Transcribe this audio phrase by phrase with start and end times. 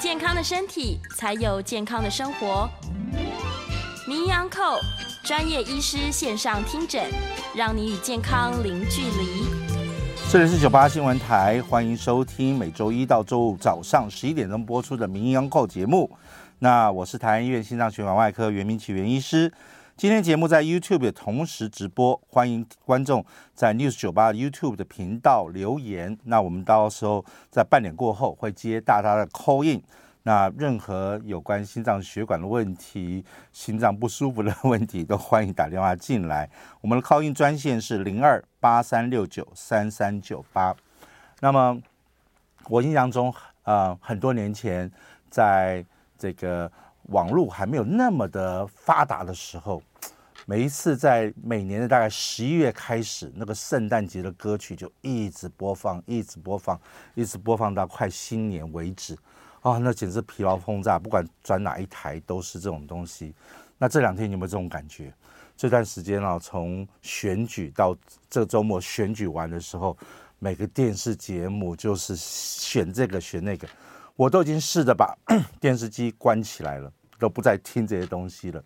[0.00, 2.66] 健康的身体，才有健康的生活。
[4.08, 4.80] 名医昂扣
[5.22, 7.04] 专业医师线上听诊，
[7.54, 9.44] 让你与健康零距离。
[10.32, 16.10] 这里是九八新闻台，欢迎收听每周一到周五早上十一点钟播出的名医昂扣节目。
[16.60, 19.52] 那我是台安医院心脏血管外科袁明启袁医师。
[20.00, 26.18] 今天节目在 YouTube 也同时直播，欢迎观众在 News 九八 YouTube 的频道留言。
[26.24, 29.82] 那我们到时候在半点过后会接大家的 call in。
[30.22, 36.48] 那任何有关心脏血管的问题、心脏不舒服的问题，都欢迎打电话进来。
[36.80, 40.74] 我们的 call in 专线是零二八三六九三三九八。
[41.40, 41.78] 那么
[42.70, 43.30] 我印象中，
[43.64, 44.90] 呃，很多年前，
[45.28, 45.84] 在
[46.16, 46.72] 这个
[47.10, 49.80] 网络还没有那么的发达的时候。
[50.46, 56.80] 每一次在每年的大概十一月开始，那个圣诞节的歌曲就一直播放，一直播放，
[57.14, 59.16] 一直播放到快新年为止，
[59.60, 63.32] 啊、那简直疲劳轰炸，不管转哪一台都是这种东西。
[63.78, 65.12] 那这两天你有没有这种感觉？
[65.56, 67.94] 这段时间啊，从选举到
[68.28, 69.96] 这周末选举完的时候，
[70.38, 73.68] 每个电视节目就是选这个选那个，
[74.16, 75.14] 我都已经试着把
[75.60, 76.90] 电视机关起来了，
[77.20, 78.60] 都不再听这些东西了。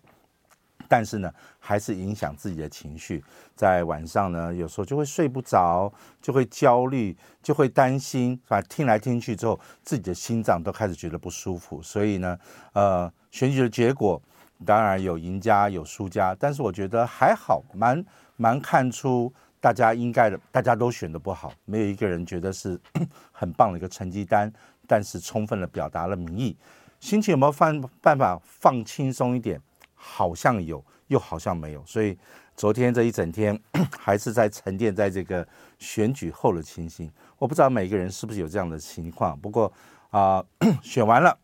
[0.87, 3.23] 但是呢，还是影响自己的情绪，
[3.55, 5.91] 在晚上呢，有时候就会睡不着，
[6.21, 11.81] 就会焦虑，就会担心，反正听来听去之后，自己的心脏都开始觉得不舒服。
[11.81, 12.37] 所以呢，
[12.73, 14.21] 呃，选举的结果
[14.63, 22.79] 当然有赢家有输家，但是我觉得还好，蛮蛮看出大家应该的，大家都选的不好，没有一个人觉得是
[23.33, 24.53] 很棒的一个成绩单，
[24.87, 26.55] 但是充分的表达了民意，
[27.05, 29.61] 心情有没有放办法放轻松一点？
[29.93, 32.17] 好像有，又好像没有，所以
[32.55, 33.55] 昨天这一整天
[33.99, 37.07] 还是在沉淀在这个选举后的情形。
[37.37, 39.39] 我不知道每个人是不是有这样的情况。
[39.39, 39.71] 不过
[40.09, 40.43] 啊、
[40.81, 41.37] 选完了，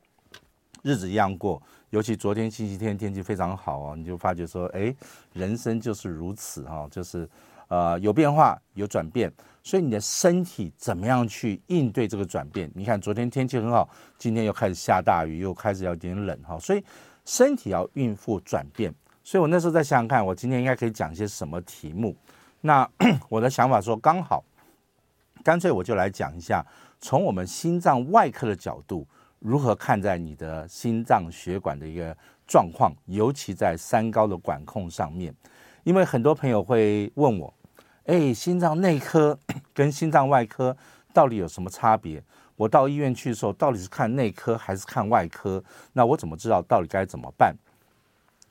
[0.82, 1.62] 日子一样过。
[1.92, 4.96] 尤其昨天星期天天气非常好哦，你就发觉说，哎，
[5.34, 7.30] 人生就是如此哈、哦，就是
[7.72, 9.32] 呃有变化有转变。
[9.64, 12.70] 所以你的身体怎么样去应对这个转变？
[12.76, 16.84] 你看昨天天气很好，今天又开始下大雨，又开始有点冷哈、所以。
[17.24, 18.92] 身体要应付转变，
[19.24, 22.16] 所以我那时候在想想看，我今天应该可以讲些什么题目。
[22.62, 22.86] 那
[23.30, 24.44] 我的想法说，刚好，
[25.44, 26.66] 干脆我就来讲一下，
[27.00, 29.08] 从我们心脏外科的角度，
[29.38, 32.18] 如何看待你的心脏血管的一个
[32.48, 35.32] 状况，尤其在三高的管控上面。
[35.84, 37.54] 因为很多朋友会问我，
[38.06, 39.38] 哎，心脏内科
[39.74, 40.76] 跟心脏外科
[41.14, 42.24] 到底有什么差别？
[42.56, 45.64] 我到医院去的时候，到底是看内科还是看外科？
[45.94, 47.56] 那我怎么知道到底该怎么办？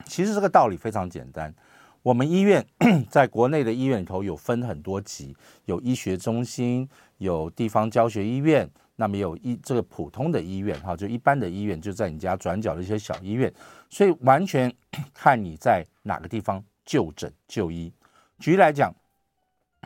[0.06, 1.54] 其实这个道理非常简单。
[2.02, 2.64] 我们医院
[3.10, 13.52] 在国内的医院里头有分很多级，有医学中心，有地方教学医院，那么有医这个普通的医院哈，就一般的医院就在你家转角的一些小医院，
[13.90, 14.72] 所以完全
[15.12, 17.92] 看你在哪个地方就诊就医。
[18.38, 18.90] 举例来讲，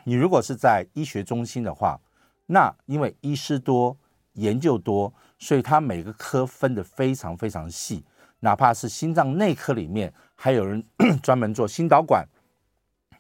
[0.03, 2.01] 你如果是在医学中心的话，
[2.47, 3.97] 那因为医师多。
[4.35, 8.05] 研究多，所以他每个科分得非常非常细，
[8.41, 10.85] 哪怕是心脏内科里面，还有人
[11.23, 12.27] 专门做心导管，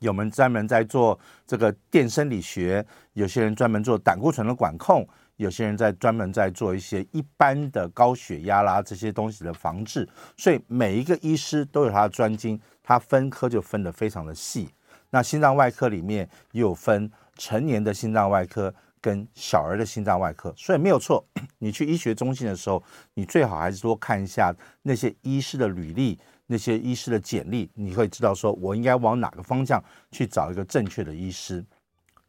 [0.00, 14.68] 有人专门在做这个电生理学，有些人专门做胆固醇的管控，有些人在专门在做一些一般的高血压啦这些东西的防治，所以每一个医师都有他的专精，他分科就分得非常的细。
[15.14, 18.74] 那心脏外科里面也有分成年的心脏外科。
[19.04, 21.22] 跟小儿的心脏外科，所以没有错。
[21.58, 22.82] 你去医学中心的时候，
[23.12, 24.50] 你最好还是多看一下
[24.80, 31.62] 那些医师的履历，那些医师的简历，你会知道说我应该往哪个方向去找一个正确的医师。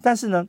[0.02, 0.46] 但是呢，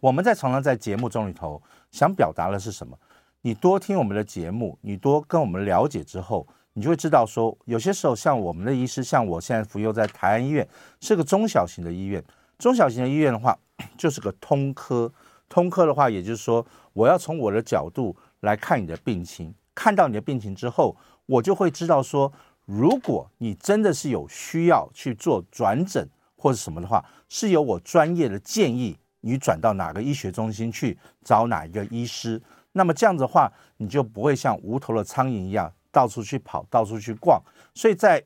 [0.00, 2.94] 我们在常常在节目中里头想表达的是什么？
[3.40, 10.66] 你多听我们的节目，你多跟我们了解之后，你就会知道说，有些时候像我们的医师，像我现在服用在台安医院，
[11.00, 12.22] 是个中小型的医院。
[12.58, 13.58] 中小型的医院的话，
[13.98, 15.12] 就是个通科。
[15.48, 16.64] 通科的话，也就是说，
[16.94, 20.96] 我要从我的角度来看你的病情，看到你的病情之后，
[21.26, 22.32] 我就会知道说，
[22.64, 32.40] 如果你真的是有需要去做转诊或者什么的话，是由我专业的建议你转到哪个医学中心去找哪一个医师。
[32.72, 37.40] 那么这样子的话，你就不会像无头的苍蝇一样到处去跑，到处去逛。
[37.74, 38.24] 所以在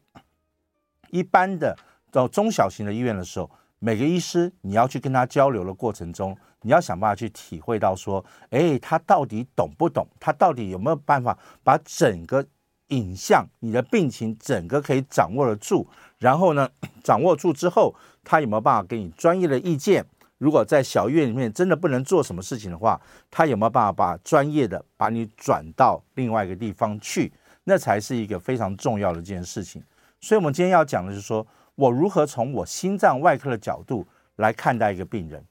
[1.10, 1.76] 一般的
[2.10, 10.08] 到中小型的医院的时候，每个医师你要去跟他交流的过程中，你要想办法去体会到说，哎，他到底懂不懂？
[10.18, 12.46] 他到底有没有办法把整个
[12.88, 15.86] 影像、你的病情整个可以掌握得住？
[16.18, 16.70] 然后呢，
[17.04, 20.06] 掌握住之后，他有没有办法给你专业的意见？
[20.38, 27.32] 如果在小医院里面真的不能做什么事情的话，他有没有办法把专业的把你转到另外一个地方去？
[27.68, 29.82] 那才是一个非常重要的一件事情。
[30.20, 35.44] 所以，我们今天要讲的是说，我如何从我心脏外科的角度来看待一个病人。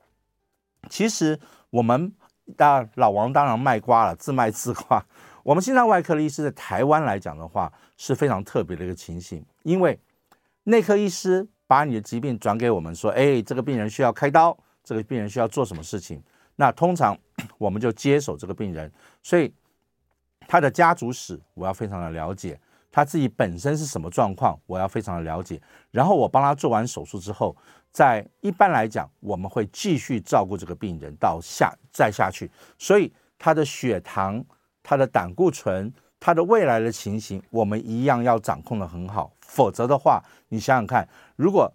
[0.90, 1.38] 其实，
[1.70, 2.12] 我们
[2.56, 5.06] 当然老王当然卖瓜了，自卖自夸。
[5.44, 10.00] 我们心脏外科的医师在台湾来讲的话，是非常特别的一个情形，因为
[10.64, 16.24] 内科医师把你的疾病转给我们，说，哎，这个病人需要开刀，这个病人需要做什么事情，
[16.56, 17.18] 那通常
[17.60, 18.90] 我们就接手这个病人，
[19.22, 19.54] 所以。
[20.48, 22.60] 他的家族史我要非常的了解，
[22.92, 25.62] 他自己本身是什么状况，我要非常的了解。
[25.92, 27.56] 然后我帮他做完手术之后，
[27.92, 32.50] 在一般来讲，我们会继续照顾这个病人到下再下去。
[32.78, 34.44] 所以他的血糖、
[34.84, 39.32] 他的胆固醇、他的未来的情形，我们一样要掌控得很好。
[39.42, 41.72] 否则的话，你想想看，如果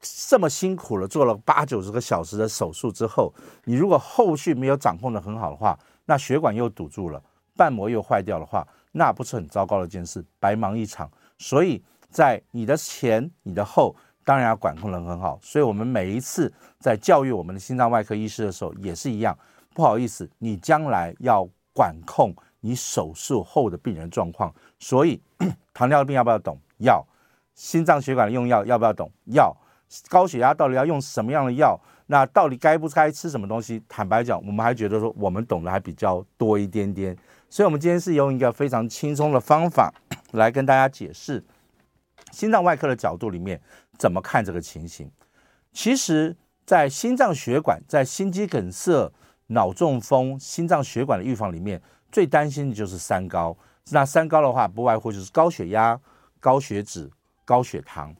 [0.00, 3.34] 这么辛苦了做了八九十个小时的手术之后，
[3.64, 7.22] 你如果后续没有掌控得很好的话，那血管又堵住了。
[7.58, 11.10] 瓣膜又坏掉的话，那不是很糟糕的一件事，白忙一场。
[11.38, 15.36] 所以在你的前、你的后，当然要管控得很好。
[15.42, 19.36] 所以我们每一次在教育我们的心脏外科医师的时候，也是一样。
[19.74, 24.54] 不好意思，你将来要管控你手术后的病人状况。
[24.78, 25.20] 所以
[25.74, 26.56] 糖尿病要不要懂？
[26.78, 27.04] 要。
[27.54, 29.10] 心脏血管的用药要不要懂？
[29.26, 29.56] 要。
[30.08, 31.78] 高血压到底要用什么样的药？
[32.06, 33.82] 那到底该不该吃什么东西？
[33.88, 37.16] 坦白讲，我们还觉得说我们懂得还比较多一点点。
[37.50, 39.92] 所以，我们今天是用一个非常轻松的方法
[40.32, 41.42] 来跟大家解释
[42.30, 43.60] 心脏外科的角度里面
[43.96, 45.10] 怎么看这个情形。
[45.72, 46.36] 其实，
[46.66, 49.10] 在心脏血管、在心肌梗塞、
[49.46, 51.80] 脑中风、心脏血管的预防里面，
[52.12, 53.56] 最担心的就是三高。
[53.90, 55.98] 那三高的话，不外乎就是高血压、
[56.40, 57.10] 高血脂、
[57.46, 58.14] 高血糖。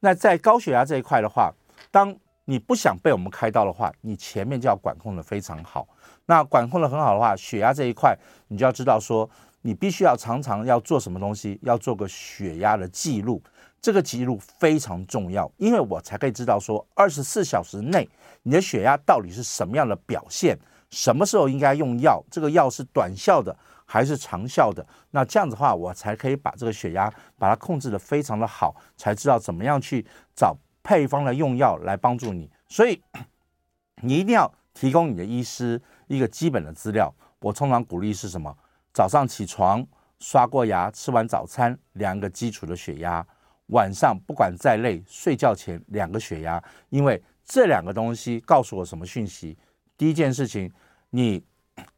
[0.00, 1.50] 那在高血压这一块的话，
[1.90, 2.14] 当
[2.44, 5.88] 你不想被我们开刀的话，你前面就要管控得非常好。
[6.26, 8.16] 那管控的很好的话，血压这一块，
[8.48, 9.28] 你就要知道说，
[9.62, 13.42] 你必须要常常要做什么东西，要做个血压的记录。
[13.80, 18.08] 这个记录非常重要，因为我才可以知道说，二十四小时内
[18.44, 23.54] 你的血压到底是什么样的表现，什么时候应该用药，这个药是短效的
[23.84, 24.86] 还是长效的。
[25.10, 32.50] 那这样子的话，我才可以把这个血压把它控制得非常的好，才知道怎么样去找配方的用药来帮助你。
[32.66, 33.02] 所以
[33.96, 35.78] 你一定要提供你的医师。
[36.06, 38.56] 一个基本的资料，我通常鼓励是什么？
[38.92, 39.84] 早上起床
[40.20, 43.26] 刷过牙，吃完早餐量个基础的血压，
[43.66, 49.56] 晚上不管再累，睡觉前量个血压，因为这两个东西告诉我什么讯息？
[49.96, 50.72] 第一件事情，
[51.10, 51.44] 你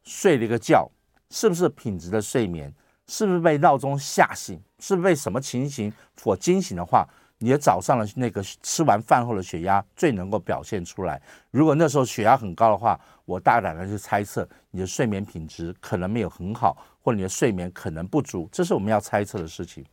[0.03, 0.89] 睡了一个觉，
[1.29, 2.73] 是不是品质的睡眠？
[3.07, 4.61] 是不是被闹钟吓醒？
[4.79, 7.07] 是不是被什么情形所惊醒的话？
[7.39, 11.21] 你的早上的那个吃完饭后的血压最能够表现出来。
[11.51, 19.85] 如果那时候血压很高的话，我大胆的去猜测你的睡眠品质可能没有很好，或者你的睡眠可能不足，这是我们要猜测的事情。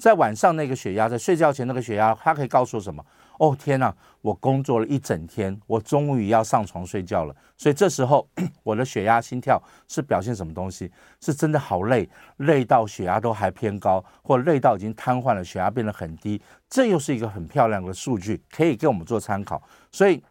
[0.00, 3.04] 在晚上那个血压，在睡觉前那个血压，它可以告诉我什么？
[3.38, 7.34] 哦天哪，我工作了一整天，我终于要上床睡觉了。
[7.56, 8.26] 所以这时候
[8.62, 10.90] 我的血压、心跳是表现什么东西？
[11.20, 16.40] 是真的好累，累到血压都还偏高，或累到已经瘫痪了，血压变得很低。
[16.68, 19.62] 这又是一个很漂亮的数据，可以给我们做参考。
[19.90, 20.22] 所以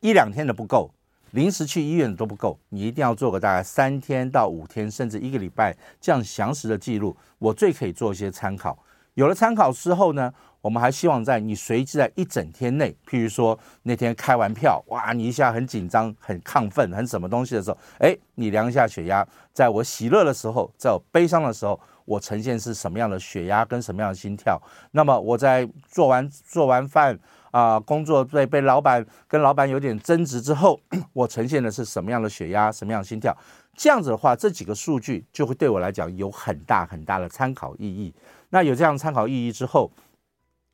[0.00, 0.92] 一两天的不够，
[1.32, 7.16] 临时去医院都不够，你一定要做个大概三天到五天，甚至一个礼拜这样详实的记录。
[7.38, 8.78] 我最可以做一些参考。
[9.14, 19.26] 有了参考之后呢，我们还希望在你随机在一整天内，譬如说那天开完票，哇，你一下很紧张、很亢奋、很什么东西的时候，哎，你量一下血压。
[19.54, 24.60] 在我喜乐的时候，在我悲伤的时候，我呈现是什么样的血压跟什么样的心跳。
[24.90, 27.18] 那么我在做完做完饭
[27.50, 30.80] 啊、工作被被老板跟老板有点争执之后，
[31.12, 33.36] 我呈现的是什么样的血压、什么样的心跳。
[33.74, 38.14] 这样子的话，这几个数据就会对我来讲有很大很大的参考意义。
[38.50, 39.90] 那有这样参考意义之后。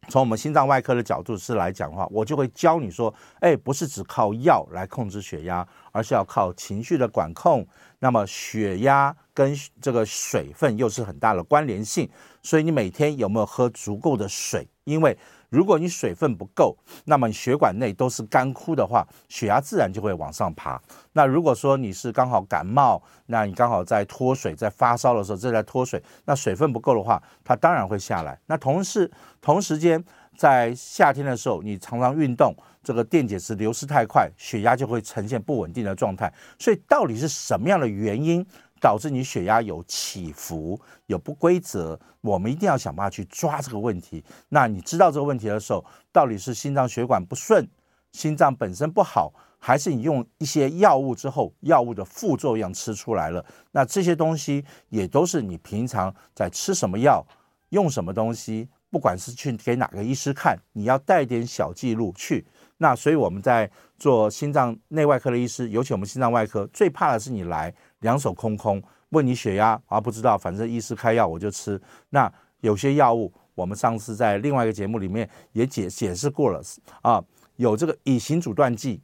[0.09, 7.65] 从我们心脏外科的角度是来讲的话，我就会教你说，哎，不是只靠药来控制血压，而是要靠情绪的管控。
[8.01, 12.11] 那么血压跟这个水分又是很大的关联性，
[12.43, 14.67] 所以你每天有没有喝足够的水？
[14.83, 15.17] 因为
[15.53, 20.81] 如果你水分不够，那么你血管内都是干枯的话，血压自然就会往上爬。
[21.13, 28.41] 那如果说你是刚好感冒，那你刚好在脱水，在发烧的时候正在脱水，那水分不够的话，它当然会下来。
[28.47, 29.11] 那同时
[29.43, 30.03] 同时间
[30.39, 36.33] 在夏天的时候，你常常运动，这个电解质流失太快，血压就会呈现不稳定的状态。
[36.59, 38.45] 所以到底是什么样的原因？
[38.83, 44.25] 导致你血压有起伏、有不规则，我们一定要想办法去抓这个问题。
[44.49, 47.65] 那你知道这个问题的时候，到底是心脏血管不顺、
[48.11, 53.47] 心脏本身不好，还是你用一些药物之后，药物的副作用吃出来了？
[53.71, 57.25] 那这些东西也都是你平常在吃什么药、
[57.69, 62.45] 用什么东西，不管是去给哪个医师看，你要带点小记录去。
[62.79, 67.73] 那所以我们在做心脏内外科的医师，尤其我们心脏外科最怕的是你来。
[68.03, 71.81] 两手空空，问你血压啊，不知道，反正医师开药我就吃。
[72.11, 76.63] 那有些药物，我们上次在另外一个节目里面也解解释过了
[77.01, 77.21] 啊，
[77.57, 79.01] 有这个乙型阻断剂，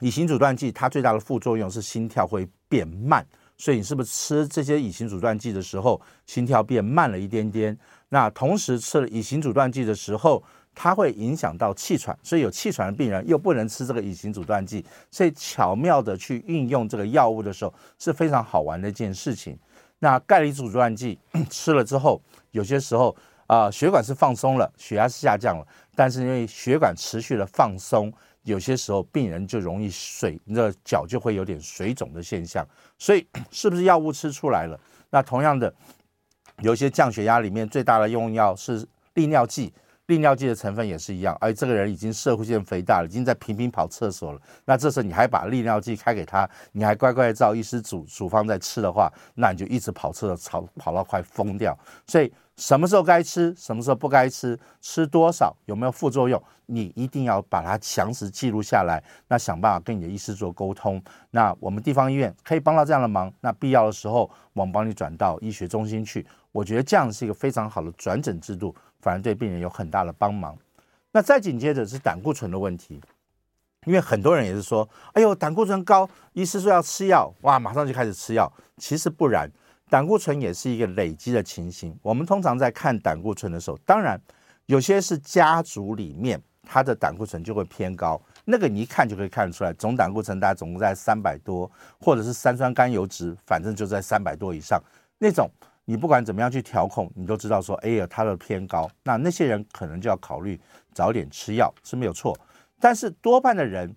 [0.00, 3.24] 乙型阻断剂它最大的副作用是心跳会变慢，
[3.58, 7.78] 所以你是不是吃这些乙型阻断剂的时候，心跳变慢了一点点？
[8.08, 10.42] 那同时吃了乙型阻断剂的时候。
[10.74, 19.58] 它会影响到气喘，所以有气喘的病人又不能吃这个乙型阻断剂，所以巧妙的去运用这个药物的时候是非常好玩的一件事情。
[20.00, 23.14] 那钙离子阻断剂 吃了之后，有些时候
[23.46, 28.12] 啊、血管是放松了，血压是下降了，但是因为血管持续的放松，
[28.42, 32.66] 有些时候病人就容易水，你的脚就会有点水肿的现象。
[32.98, 34.78] 所以 是不是药物吃出来了？
[35.10, 35.72] 那同样的，
[36.60, 39.72] 有些降血压里面最大的用药是利尿剂。
[40.06, 44.40] 利尿剂的成分也是一样，而这个人已经摄护腺肥大了，已经在频频跑厕所了。
[44.66, 51.78] 那这时候你还把利尿剂开给他，你还乖乖照医师嘱嘱方在吃的话，那你就一直跑厕所，跑跑到快疯掉。
[52.06, 59.02] 所以什么时候该吃，什么时候不该吃，吃多少，有没有副作用，你一定要把它详实记录下来。
[59.28, 61.02] 那想办法跟你的医师做沟通。
[61.30, 63.32] 那我们地方医院可以帮到这样的忙。
[63.40, 66.26] 那必要的时候，我们帮你转到医学中心去。
[66.52, 68.72] 我觉得这样是一个非常好的转诊制度。
[69.04, 70.56] 反而对病人有很大的帮忙。
[71.12, 72.98] 那再紧接着是胆固醇的问题，
[73.84, 79.46] 因为很多人也是说：“哎呦，胆固醇高，医师说要吃药，哇，马上就开始吃药。”其实不然，
[79.90, 81.94] 胆固醇也是一个累积的情形。
[82.00, 84.18] 我们通常在看胆固醇的时候，当然
[84.64, 91.70] 有些是家族里面他的胆固醇就会偏高，那个你一看就可以看得出来，总胆固醇大概总共在三百多，
[92.00, 94.82] 或者是三酸甘油酯，反正就在三百多以上
[95.18, 95.48] 那种。
[95.86, 100.58] 你不管怎么样去调控，你都知道说，哎呀，它的偏高，那那些人可能就要考虑
[100.92, 102.36] 早点吃药是没有错。
[102.80, 103.94] 但是多半的人，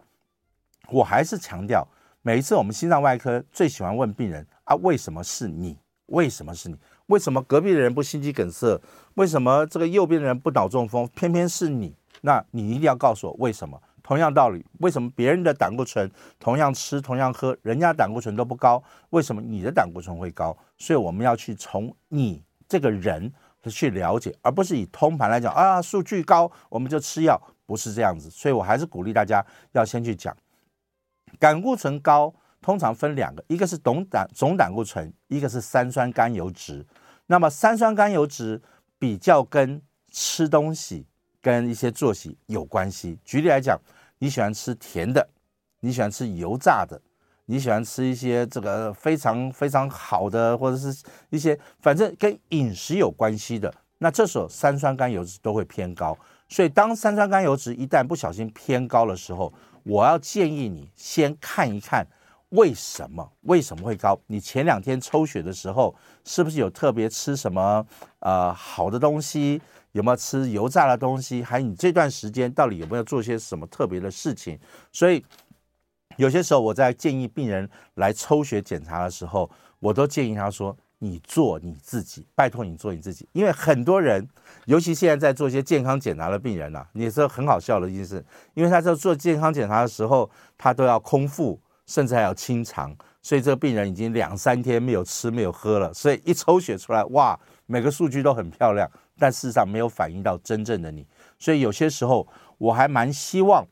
[0.90, 1.88] 我还是强调，
[2.22, 5.78] 每一次我们心脏外科最喜欢问病人啊，为什么是你？
[6.08, 6.78] 为什么是你？
[7.08, 8.80] 为什么隔壁的人不心肌梗塞？
[9.16, 11.10] 为什么这个右边的人不脑中风？
[11.16, 11.96] 偏偏是你？
[12.22, 13.82] 那你一定要告诉我为什么。
[14.08, 16.10] 同样道理，为什么别人的胆固醇
[16.40, 20.58] 同样吃同样喝，人家胆固醇都不高，为什么你的胆固醇会高？
[20.78, 23.30] 所以我们要去从你这个人
[23.66, 28.30] 去了解，而不是以通盘来讲啊，数据高我们就吃药，不是这样子。
[28.30, 30.34] 所以我还是鼓励大家要先去讲，
[31.38, 36.86] 胆固醇高通常分两个，一个是总胆总胆固醇，一个是三酸甘油脂。
[37.26, 38.62] 那么三酸甘油脂
[38.98, 41.06] 比较跟吃东西
[41.42, 43.20] 跟一些作息有关系。
[43.26, 43.78] 举例来讲。
[44.20, 45.28] 你喜欢吃甜的，
[45.82, 47.00] 你喜欢吃油炸的，
[47.46, 56.18] 你喜欢吃一些这个非常非常好的，或者是一些反正跟饮食有关系的，那这时候三酸甘油酯都会偏高。
[56.50, 62.08] 所以当三酸甘油酯一旦不小心偏高的时候，我要建议你先看一看
[62.50, 64.18] 为什么为什么会高。
[64.28, 65.94] 你前两天抽血的时候
[66.24, 67.86] 是不是有特别吃什么
[68.20, 69.62] 呃好的东西？
[69.98, 71.42] 有没有吃油炸的东西？
[71.44, 74.60] 还有你这段时间到底有没有做些什么特别的事情？
[74.92, 75.26] 所以
[76.18, 79.50] 有些时候我在建议病人来抽血检查的时候，
[79.80, 84.28] 我都建议他说：“你做你自己，拜托你做你自己。”因为很多人，
[84.66, 88.24] 尤其现在在做一些健康检查的病人呐、啊，也是很好笑的一件事，
[88.54, 98.88] 因为他在做健康检查的时候，他都要空腹，甚至还要清肠，所以这个病人已经两三天没有吃没有喝了，所以一抽血出来，哇，每个数据都很漂亮。
[99.18, 101.06] 但事实上没有反映到真正的你，
[101.40, 103.66] 所以有些时候我还蛮希望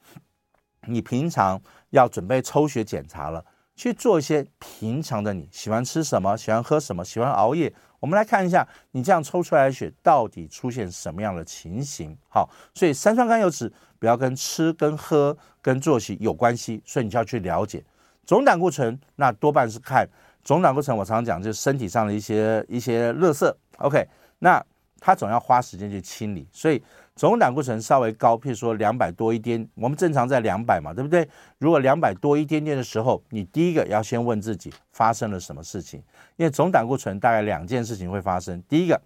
[0.88, 3.44] 你平常要准备抽血检查了，
[3.76, 12.16] 去做一些平常的你喜欢吃什么、喜欢喝什么、喜欢熬夜我们来看一下，你这样抽出来的血到底出现什么样的情形？
[12.28, 17.84] 好，所以三酸甘油脂不要跟吃、跟喝、跟作息有关系，所以你就要去了解
[18.24, 19.00] 总胆固醇。
[19.16, 20.08] 那多半是看
[20.44, 23.52] 总胆固醇，我常常讲就是身体上的一些一些垃圾。
[23.78, 24.64] OK，那
[25.00, 26.82] 它总要花时间去清理，所以。
[27.18, 31.26] 总胆固醇稍微高，譬如说两百多一点，我们正常在两百嘛，对不对？
[31.60, 36.04] 如果两百多一点点的时候，你第一个要先问自己发生了什么事情，
[36.36, 38.62] 因为总胆固醇大概两件事情会发生。
[38.68, 39.02] 第一个，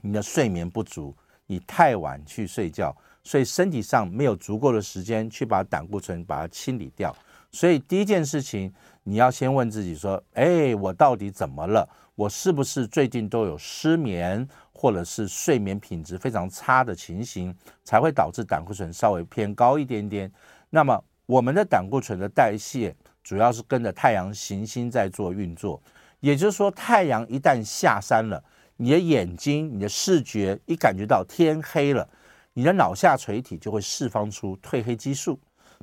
[0.00, 1.14] 你的睡眠不足，
[1.46, 7.14] 你太晚去睡觉，所以身体上没有足够的时间去把胆固醇把它清理掉。
[7.52, 11.86] 所以第一件事情，你要先问自己说：哎，我到底怎么了？
[12.14, 14.46] 我是不是最近都有失眠？
[14.80, 20.32] 或者是睡眠品质非常差的情形，才会导致胆固醇稍微偏高一点点。
[20.70, 25.78] 那么，我们的胆固醇的代谢主要是跟着太阳行星在做运作，
[26.20, 28.42] 也就是说，太阳一旦下山了，
[28.78, 32.08] 你的眼睛、你的视觉一感觉到天黑了，
[32.54, 35.38] 你的脑下垂体就会释放出褪黑激素。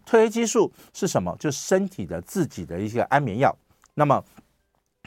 [0.07, 1.35] 褪黑激素是什么？
[1.37, 3.55] 就是身体的自己的一些安眠药。
[3.93, 4.25] 那么，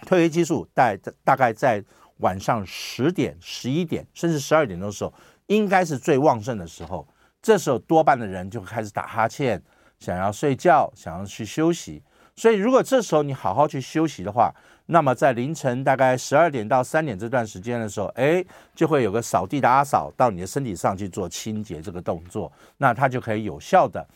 [0.07, 1.85] 褪黑激素大大概在
[2.21, 5.13] 晚上十点、十一点，甚至十二点的时候，
[5.47, 7.07] 应该是最旺盛的时候。
[7.43, 9.63] 这时候多半的人就开始打哈欠，
[9.99, 12.03] 想要睡觉，想要去休息。
[12.37, 14.55] 所以，如果这时候你好好去休息的话，
[14.87, 24.07] 那么在凌晨大概十二点到三点这段时间的时候，哎，就会有个扫地的阿嫂到你的身体上去做清洁这个动作，那它就可以有效的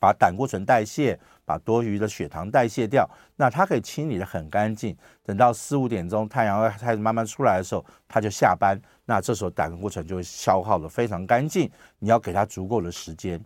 [0.00, 1.18] 把胆固醇代谢。
[1.48, 4.94] 把多余的血糖代谢掉，那它可以清理得很干净。
[5.24, 8.78] 等到四五点钟太阳开始慢慢出来的时候，它就下班。
[9.06, 11.70] 那这时候胆固醇就会消耗得非常干净。
[12.00, 13.42] 你要给它足够的时间。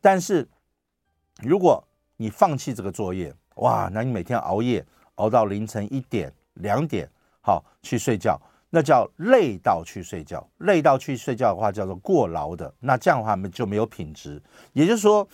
[0.00, 0.48] 但是
[1.40, 1.80] 如果
[2.16, 7.08] 你放弃这个作业，哇，那你每天熬夜熬到凌晨一点两点，
[7.40, 8.36] 好去睡觉，
[8.70, 10.44] 那叫累到去睡觉。
[10.58, 12.74] 累到去睡觉的话，叫做过劳的。
[12.80, 14.42] 那这样的话就没有品质。
[14.72, 15.24] 也就是说。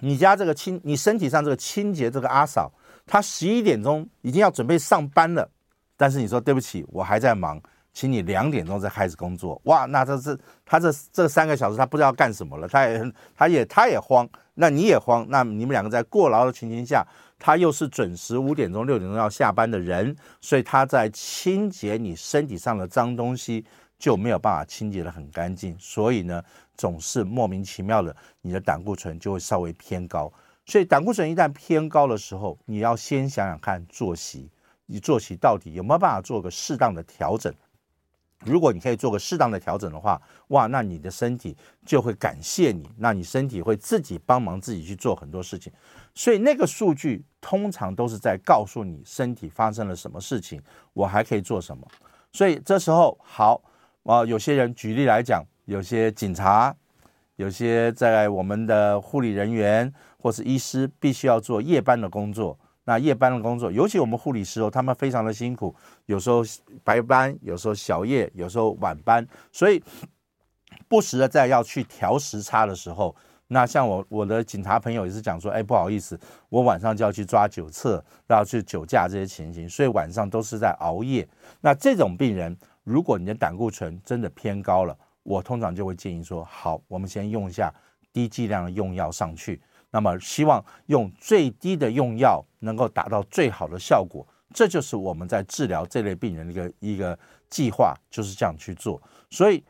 [0.00, 2.72] 你家这个清，你身体上这个清洁这个阿嫂，
[3.06, 5.50] 她十一点钟已经要准备上班了，
[5.96, 7.60] 但是你说对不起，我还在忙，
[7.92, 9.60] 请你两点钟再开始工作。
[9.64, 17.04] 哇，那这是他这这三个小时他不知道干什么了，他也他也他也慌，那你也慌，那你们两个在过劳的情形下，
[17.38, 23.64] 他又是准时五点钟六点钟要下班的人，所以他在清洁你身体上的脏东西
[23.98, 26.42] 就没有办法清洁得很干净，所以呢。
[26.78, 30.32] 总是莫名其妙的，你的胆固醇就会稍微偏高。
[30.64, 34.48] 所以胆固醇一旦偏高的时候，你要先想想看作息，
[34.86, 37.52] 你作息到底有没有办法做个适当的调整？
[38.44, 45.72] 如果你可以做个适当的调整的话，哇，那你的身体就会感谢你，那你身体会自己帮忙自己去做很多事情。
[46.14, 51.84] 所以那个数据通常都是在告诉你身体发生了什么事情，我还可以做什么。
[52.30, 53.60] 所以这时候好
[54.08, 55.44] 啊，有些人举例来讲。
[55.66, 56.74] 有些警察，
[57.36, 62.58] 有些在我们的护理人员或是医师，必须要做夜班的工作。
[62.84, 66.42] 那夜班的工作，尤其我们护理师哦，他们非常的辛苦，有时候
[66.82, 69.84] 白班，有时候小夜，有时候晚班，所以
[70.88, 73.14] 不时的在要去调时差的时候，
[73.48, 76.18] 那像我我的警察朋友也是讲说，哎，不好意思，
[76.48, 81.28] 我晚上就要去抓酒测，要去酒驾这些情形，所以晚上都是在熬夜。
[81.60, 82.56] 那这种病人，
[82.88, 87.70] 如果你的胆固醇真的偏高了，我通常就会建议说，好，我们先用一下
[88.14, 89.60] 低剂量的用药上去。
[89.90, 94.26] 那么，希望用最低的用药能够达到最好的效果。
[94.54, 97.18] 这就是我们在治疗这类病人的一个一个
[97.50, 99.00] 计划，就是这样去做。
[99.28, 99.62] 所以，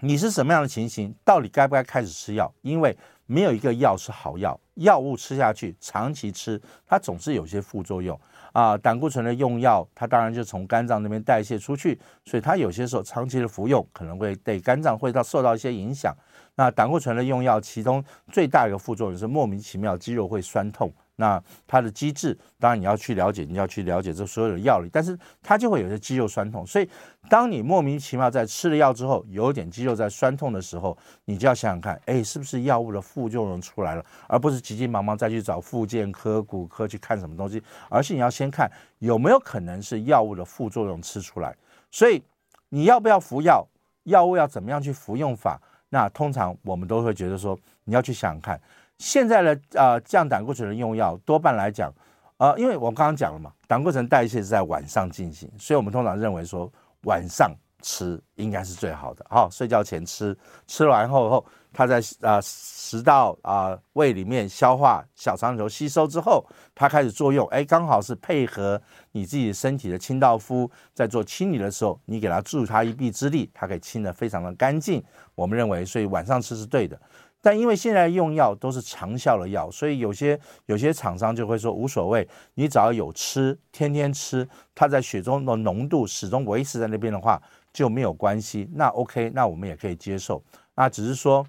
[0.00, 1.14] 你是什么样的情形？
[1.22, 2.50] 到底该不该开始吃药？
[2.62, 8.18] 因为没有一个药是好药，药物吃下去，长期吃，它总是有些副作用。
[8.52, 16.14] 啊，胆固醇的用药，它当然就从肝脏那边代谢出去，所以它有些时候长期的服用，可能会对肝脏会到受到一些影响。
[16.54, 20.92] 那胆固醇的用药，其中最大一个副作用是莫名其妙肌肉会酸痛。
[21.16, 26.66] 那它的机制，当然你要去了解，你要去了解这所有的药理，但是它就会有些肌肉酸痛。
[26.66, 26.88] 所以，
[27.28, 30.96] 当你莫名其妙在吃了药之后，有点肌肉在酸痛的时候，
[31.26, 41.54] 你就要想想看，哎，是不是药物的副作用出来了，而不是急急忙忙再去找复健科、骨科去看什么东西，而是你要先看有没有可能是药物的副作用吃出来。
[41.90, 42.22] 所以，
[42.70, 43.66] 你要不要服药？
[44.04, 45.60] 药物要怎么样去服用法？
[45.90, 48.60] 那通常我们都会觉得说，你要去想想看。
[48.98, 51.92] 现在的呃降胆固醇的用药，多半来讲，
[52.36, 57.52] 呃，因为我刚刚讲了嘛，胆固醇代谢是在晚上进行，所以我们通常认为说晚上
[57.82, 59.26] 吃应该是最好的。
[59.28, 60.36] 好，睡觉前吃，
[60.68, 75.02] 吃完后后它在啊食道啊胃里面消化，小肠里头吸收之后，它开始作用，哎，刚好是配合你自己身体的清道夫在做清理的时候，你给它助它一臂之力，它可以清得非常的干净。
[75.34, 77.00] 我们认为，所以晚上吃是对的。
[77.44, 88.70] 但因为现在用药都是长效的药，所以有些有些厂商就会说无所谓，你只要有吃，天天吃，它在血中的浓度始终维持在那边的话就没有关系。
[88.72, 90.40] 那 OK，那我们也可以接受。
[90.76, 91.44] 那只是说，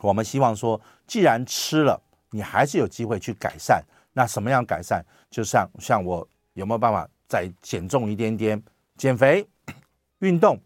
[0.00, 3.84] 我们希望说，既然吃了，你还是有机会去改善。
[4.14, 5.04] 那什么样改善？
[5.30, 8.62] 就像像我有没有办法再减重一点点，
[8.96, 9.46] 减肥、
[10.20, 10.58] 运动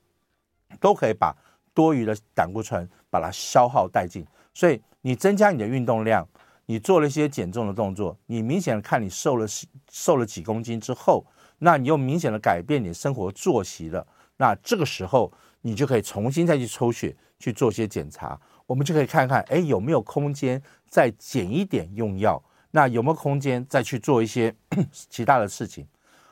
[0.79, 1.35] 都可以把
[1.75, 2.89] 多余的胆固醇。
[3.11, 6.27] 把它消耗殆尽，所以你增加你的运动量，
[6.67, 9.47] 你做了一些减重的动作，你明显的看你瘦了
[9.91, 11.25] 瘦了几公斤之后，
[11.59, 22.43] 那你又明显的改变你生活作息了，那这个时候你就可以重新再去抽血去做些检查，我们就可以看看，哎，有没有空间再减一点用药，
[22.73, 24.55] 那有没有空间再去做一些
[24.93, 25.87] 其他的事情？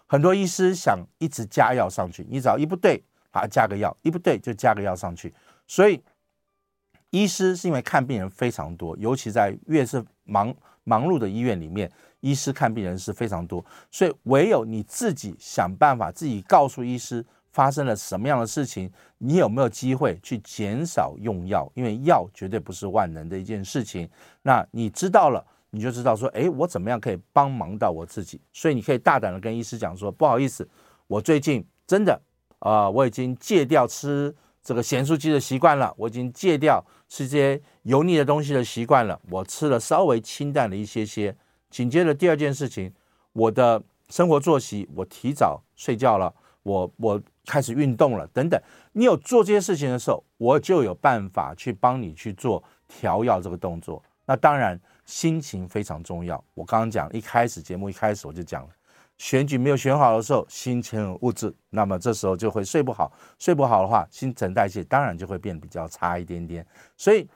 [0.07, 5.33] 很多医师想一直加药上去，你只要一不对啊，加个药，一不对就加个药上去，
[5.67, 6.03] 所以。
[7.17, 21.67] 医师是因为看病人非常多，尤其在越是忙忙碌的医院里面，医师看病人是非常多，所以唯有你自己想办法，自己告诉医师发生了什么样的事情，你有没有机会去减少用药？
[21.75, 24.07] 因为药绝对不是万能的一件事情。
[24.43, 28.39] 那你知道了，你就知道说，诶，我怎么样可以帮忙到我自己？
[28.53, 30.69] 所以你可以大胆的跟医师讲说，不好意思，
[31.07, 32.21] 我最近真的
[32.59, 34.35] 啊、呃，我已经戒掉吃。
[34.67, 39.17] 这个咸酥鸡的习惯了，我已经戒掉吃这些油腻的东西的习惯了。
[39.31, 41.33] 我吃了稍微清淡了一些些。
[41.71, 42.93] 紧接着第二件事情，
[43.33, 48.61] 我的生活作息，我提早睡觉了，我我开始运动了，等等。
[48.91, 54.03] 你有做这些事情的时候，我就有办法去帮你去做调药这个动作。
[54.25, 56.43] 那当然，心情非常重要。
[56.55, 58.71] 我刚刚讲一开始节目一开始我就讲了。
[59.19, 63.11] 选举没有选好的时候，心情很物质，那么这时候就会睡不好。
[63.39, 66.67] 睡不好的话，新陈代谢当然就会变比较差一点点。
[66.97, 67.27] 所以，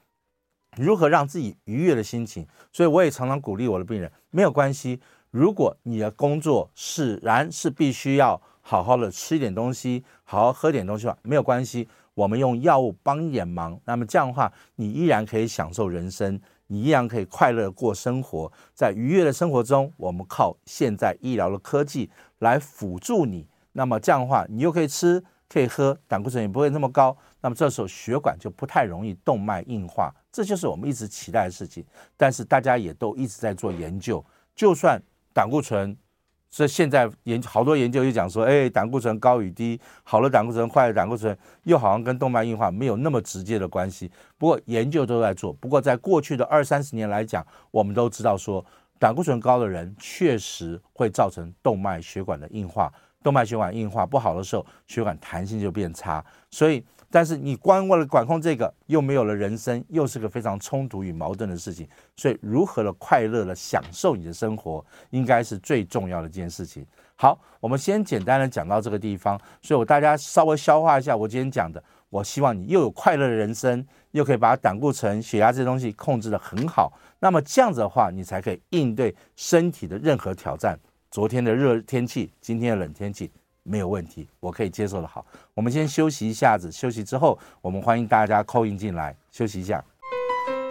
[0.77, 2.47] 如何让自己愉悦的心情？
[2.73, 5.01] 所以我也常常鼓励我的病人，没有关系。
[5.31, 11.89] 如果你的工作使然是必须要好好的吃一点东西，好好喝点东西的话，没有关系。
[12.15, 16.39] 我们用药物帮一点忙，那么这样的话，你依然可以享受人生。
[16.71, 23.47] 你依然可以快乐过生活，在愉悦的生活中，我们靠现在医疗的科技来辅助你。
[23.73, 27.17] 那么这样的话，你又可以吃，可以喝，胆固醇也不会那么高。
[27.41, 31.85] 那么这时候血管就不太容易动脉硬化，这就是我们一直期待的事情。
[32.17, 35.03] 但是大家也都一直在做研究，就算
[35.35, 35.97] 胆固醇。
[36.51, 44.11] 所以现在研好多研究就讲说，哎，胆固醇高与低，好的胆固醇、坏的胆固醇，又好像跟动脉硬化没有那么直接的关系。
[44.37, 45.53] 不过研究都在做。
[45.53, 48.65] 不过在过去的二三十年来讲，我们都知道说，
[48.99, 56.25] 胆固醇高的人确实会造成动脉血管的硬化，动脉血管硬化不好的时候，血管弹性就变差。
[56.51, 56.85] 所以。
[57.11, 61.89] 但是你光为了管控这个，又没有了人生，又是个非常冲突与矛盾的事情。
[62.17, 66.87] 所以，如何的快乐的享受你的生活，应该是最重要的一件事情。
[67.17, 69.39] 好，我们先简单的讲到这个地方。
[69.61, 71.83] 所以我大家稍微消化一下我今天讲的。
[72.09, 76.93] 我希望你又有快乐的人生，又可以把胆固醇、血压这些东西控制的很好。
[77.21, 80.79] 那么这样子的话，你才可以应对身体的任何挑战。
[81.11, 83.31] 昨天的热天气，今天的冷天气。
[83.63, 85.07] 没有问题，我可以接受的。
[85.07, 89.85] 好，我们先休息一下子，休息之后，我们欢迎大家 call in 进来，休息一下。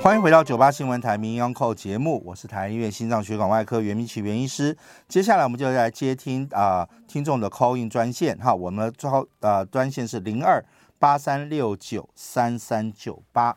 [0.02, 4.76] 欢迎回到九八新闻台名医 Uncle 节目，我是台医院心脏血管外科袁明启袁医师。
[5.10, 10.64] 接下来我们就来接听啊、呃、听众的 call in 专线哈，我们的专呃专线是零二
[10.98, 13.56] 八三六九三三九八。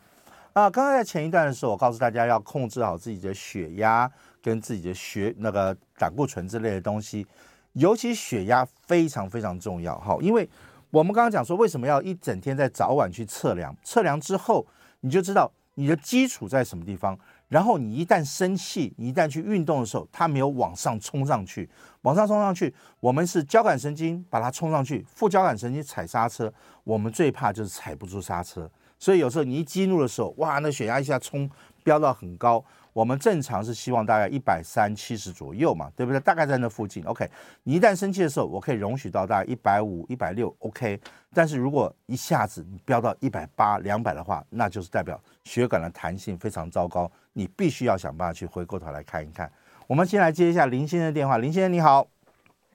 [0.51, 7.25] 啊，刚刚在前一段的时候，我告诉大家要控制好自己的血压跟自己的血那个胆固醇之类的东西。
[7.73, 10.47] 尤其血压非常非常重要，哈，因为
[10.91, 13.75] 我们刚刚讲说，为什么要一整天在早晚去测量？
[13.83, 14.65] 测量之后，
[15.01, 17.17] 你就知道你的基础在什么地方。
[17.49, 21.69] 然后你一旦生气，你一旦去运动的时候，它没有往上冲上去，
[22.01, 26.51] 往上冲上去，我们是交感神经把它冲上去，副交感神经踩刹车，
[26.83, 28.69] 我们最怕就是踩不住刹车。
[28.97, 31.49] 所以有时候你一激怒的时候，哇，那血压一下冲
[31.83, 32.63] 飙到很高。
[32.93, 36.19] 我们正常是希望大概一百三七十左右嘛，对不对？
[36.19, 37.03] 大概在那附近。
[37.05, 37.27] OK，
[37.63, 40.99] 你一旦生气的时候，我可以容许到大概一百五、一百六，OK。
[41.33, 49.51] 但是如果一下子你飙到一百八、两百的话，那就是代表血管的弹性非常糟糕，你必须要想办法去回过头来看一看。
[49.87, 52.07] 我们先来接一下林先生的电话，林先生你好，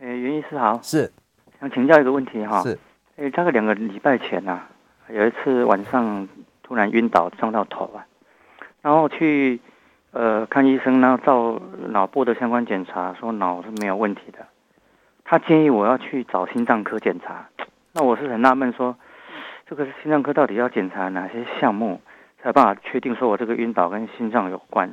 [0.01, 1.11] 哎，袁医师好，是
[1.61, 2.77] 想请教一个问题哈，是，
[3.17, 4.69] 哎，大概两个礼拜前呐、啊，
[5.09, 6.29] 有一次晚上
[6.63, 8.05] 突然晕倒，撞到头啊，
[8.83, 9.61] 然后去
[10.19, 14.45] 呃看医生，然后照脑部的相关检查，说脑是没有问题的。
[15.25, 17.49] 他建议我要去找心脏科检查，
[17.93, 18.97] 那我是很纳闷说，
[19.65, 22.01] 这个心脏科到底要检查哪些项目，
[22.43, 24.93] 才办法确定说我这个晕倒跟心脏有关？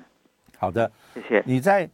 [0.60, 1.42] 好的，谢谢。
[1.48, 1.90] 你在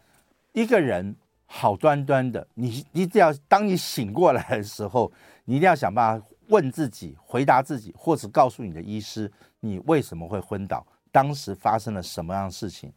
[0.52, 1.16] 一个人
[1.46, 5.10] 好端端的，你你只要当你醒过来的时候，
[5.46, 12.92] 你一定要想办法问自己、回答自己，或者告诉你的医师，你为什么会昏倒，当时发生了什么样的事情。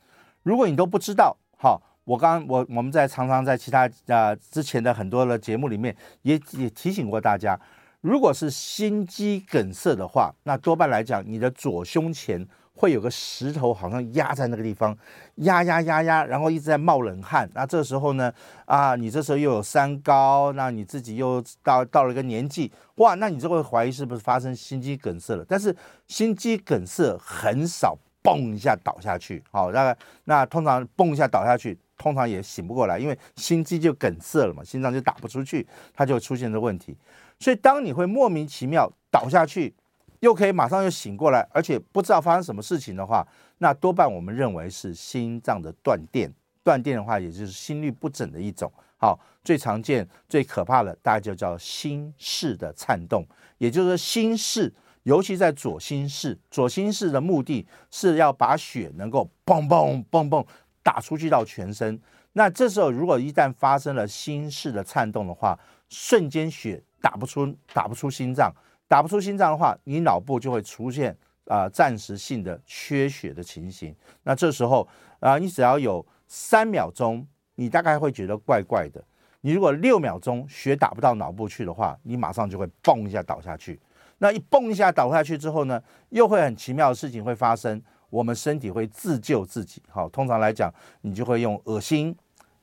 [0.44, 7.58] 如果你都不知道，好，我刚我我们在常常在其他呃之前的很多的节目里面也也提醒过大家，
[8.00, 12.46] 如果是心肌梗塞的话，那多半来讲，你的左胸前。
[12.76, 14.98] 会有个石头好像压在那个地方，
[15.36, 17.48] 压压压压，然后一直在冒冷汗。
[17.54, 25.46] 那这时候呢，啊，你这时候又有三高，那你自己又到到了一个年纪，哇，那你就会怀疑是不是发生心肌梗塞了。
[25.48, 25.74] 但是
[26.08, 36.96] 心肌梗塞很少嘣一下倒下去，好，大概那通常嘣一下倒下去，通常也醒不过来，因为心肌就梗塞了嘛，心脏就打不出去，它就出现这问题。
[37.38, 39.72] 所以当你会莫名其妙倒下去。
[40.20, 43.26] 又可以马上又醒过来，而且不知道发生什么事情的话，
[43.58, 46.32] 那多半我们认为是心脏的断电。
[46.62, 48.72] 断电的话，也就是心律不整的一种。
[48.96, 53.22] 好，最常见、最可怕的，大概就叫心室的颤动，
[53.58, 54.72] 也就是说心室，
[55.04, 56.38] 尤其在左心室。
[56.50, 60.44] 左心室的目的是要把血能够嘣嘣嘣嘣
[60.82, 61.98] 打出去到全身。
[62.32, 68.52] 那这时候如果一旦发生了心室的颤动的话，瞬间血打不出，打不出心脏。
[68.86, 73.94] 打不出心脏的话，你脑部就会出现啊、暂时性的缺血的情形。
[74.22, 74.86] 那这时候
[75.20, 79.02] 啊、你只要有三秒钟，你大概会觉得怪怪的。
[79.40, 83.80] 你如果六秒钟血打不到脑部去的话，你马上就会嘣一下倒下去。
[84.18, 89.82] 那一嘣一下倒下去之后呢，又会很奇妙的事情会发生，我们身体会自救自己。
[89.88, 90.72] 好，通常来讲，
[91.02, 92.16] 你就会用恶心。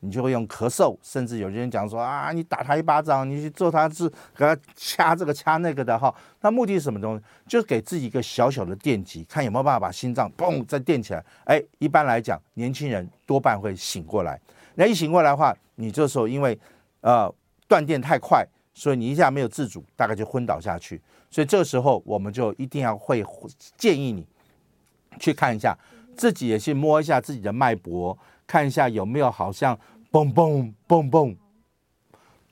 [0.03, 6.11] 你就会用咳嗽，甚至有些人讲说啊，你打他一巴掌，你去揍他是给他掐这个掐那个的哈。
[6.39, 7.23] 那目的是什么东西？
[7.47, 11.23] 就是给自己一个小小的电击，看有没有办法把心脏嘣再电起来。
[11.43, 14.41] 哎，一般来讲，年轻人多半会醒过来。
[14.73, 16.57] 那一醒过来的话，你这时候因为
[17.01, 17.31] 呃
[17.67, 21.01] 断电太快，所以你一下没有自主，大概就昏倒下去。
[21.29, 23.23] 所以这个时候我们就一定要会
[23.77, 24.25] 建议你
[25.19, 25.77] 去看一下，
[26.15, 28.17] 自己也去摸一下自己的脉搏。
[28.47, 29.77] 看一下有没有好像
[30.11, 31.37] 嘣嘣嘣嘣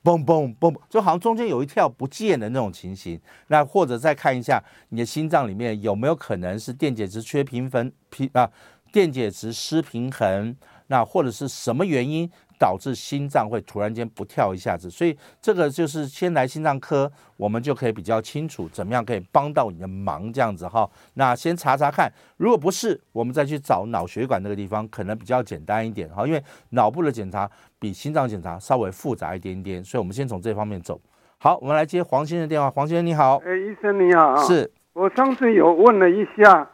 [0.02, 3.20] 嘣嘣嘣，就好像中间有一跳不见的那种情形。
[3.48, 8.50] 那或者再看一下你的心脏里面有没有可能是电解质缺平衡平啊，
[8.90, 10.56] 电解质失平衡，
[10.86, 12.30] 那或者是什么原因？
[12.60, 20.86] 导致心脏会突然间不跳一下子，所以这个就是先来心脏科，我们就可以比较清楚怎么样可以帮到你的忙这样子哈。
[21.14, 31.00] 那先查查看，如果不是，我们再去找脑血管那个地方，可能比较简单一点哈，因为脑部的检查比心脏检查稍微复杂一点点，所以我们先从这方面走。
[31.38, 36.68] 好，我们来接黄先生电话，黄先生你好，哎，医生你好，是我上次有问了一下。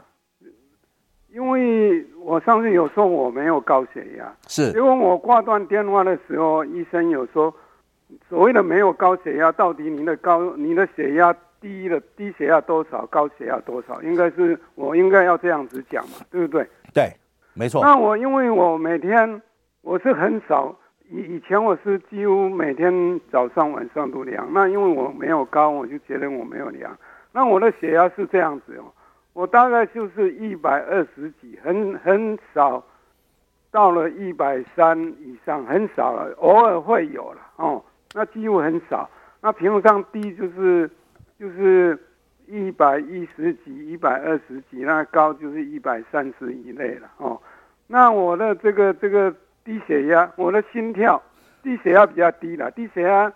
[1.37, 7.55] 因为我上次有说我没有高血压，是，结果我挂断电话的时候，医生有说，
[8.27, 16.67] 所谓的没有高血压，到底你的高，你的血压低了，低血压多少，高血压多少，应该是我应该要这样子讲嘛，对不对？
[16.95, 17.13] 对，
[17.53, 17.83] 没错。
[17.85, 19.43] 那我因为我每天
[19.83, 20.75] 我是很少，
[21.11, 26.97] 以以前我是几乎每天早上晚上都量，那因为我没有高，我就觉得我没有量，
[27.31, 28.85] 那我的血压是这样子哦。
[29.37, 32.83] 我大概就是一百二十几，很很少，
[33.71, 39.11] 到了一百三以上，很少了，偶尔会有了哦，那几乎很少。
[39.43, 40.91] 那平常上低就是
[41.39, 41.99] 就是
[42.47, 47.39] 一百一十几、一百二十几，那高就是一百三十以内了哦。
[47.89, 49.31] 那我的这个这个
[49.63, 51.23] 低血压，我的心跳，
[51.63, 53.31] 低血压比较低了，低血压。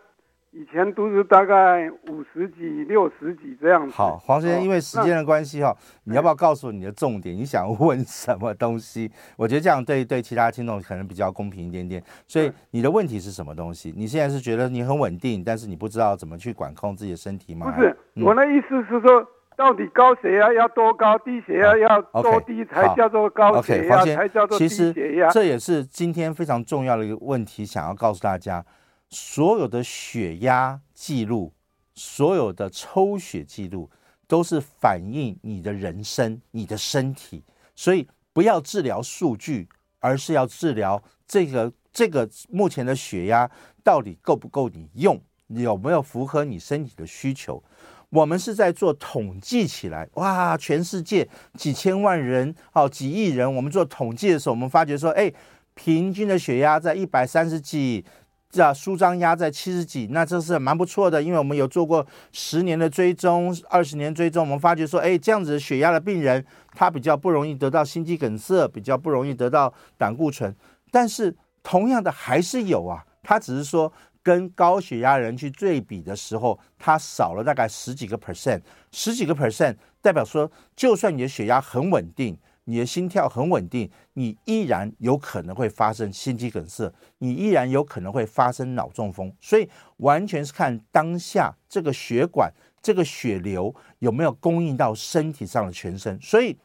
[0.52, 3.92] 以前都是大概五十几、六十几这样子。
[3.92, 7.36] 好，黄先生，因为时间的关系哈，你要不要告诉我你的重点？
[7.36, 9.08] 你想问什么东西？
[9.36, 12.02] 我觉得这样对对其他听众可能比较公平一点点。
[12.26, 13.94] 所以你的问题是什么东西？
[13.96, 17.70] 你现在是觉得你很稳定，但是你不知道怎么去管控自己的身体吗？
[17.70, 19.24] 不是，我的意思是说，
[19.56, 25.28] 到底高血压要多高，低血压要多低才叫做高血压，才叫做低血压？
[25.28, 28.64] 这也是今天非常重要的一个问题，想要告诉大家。
[29.10, 31.52] 所有的血压记录，
[31.94, 33.90] 所有的抽血记录，
[34.28, 37.42] 都是反映你的人生、你的身体。
[37.74, 39.68] 所以不要治疗数据，
[39.98, 43.50] 而是要治疗这个这个目前的血压
[43.82, 47.62] 到底够不够你用，有没有符合你身体的需求。
[48.10, 55.32] 我们是在做统计起来，哇，全世界几千万人，哦，几亿人，我们做统计的时候，我们发觉说，哎，
[55.74, 58.04] 平均的血压在一百三十几。
[58.50, 70.54] 这舒张压在七十几，那这是蛮不错的，因为我们有做过十年的追踪，二十年追踪，我们发觉说，哎，这样子血压的病人，他比较不容易得到心肌梗塞，比较不容易得到胆固醇。
[70.90, 78.60] 但是同样的还是有啊，他只是说跟高血压人去对比的时候，他少了大概十几个 percent，
[78.90, 82.36] 十几个 percent 代表说，就算你的血压很稳定。
[82.64, 96.20] 你的心跳很稳定，你依然有可能会发生心肌梗塞，你依然有可能会发生脑中风，所以完全是看当下这个血管、这个血流有没有供应到身体上的全身。
[96.20, 96.56] 所以，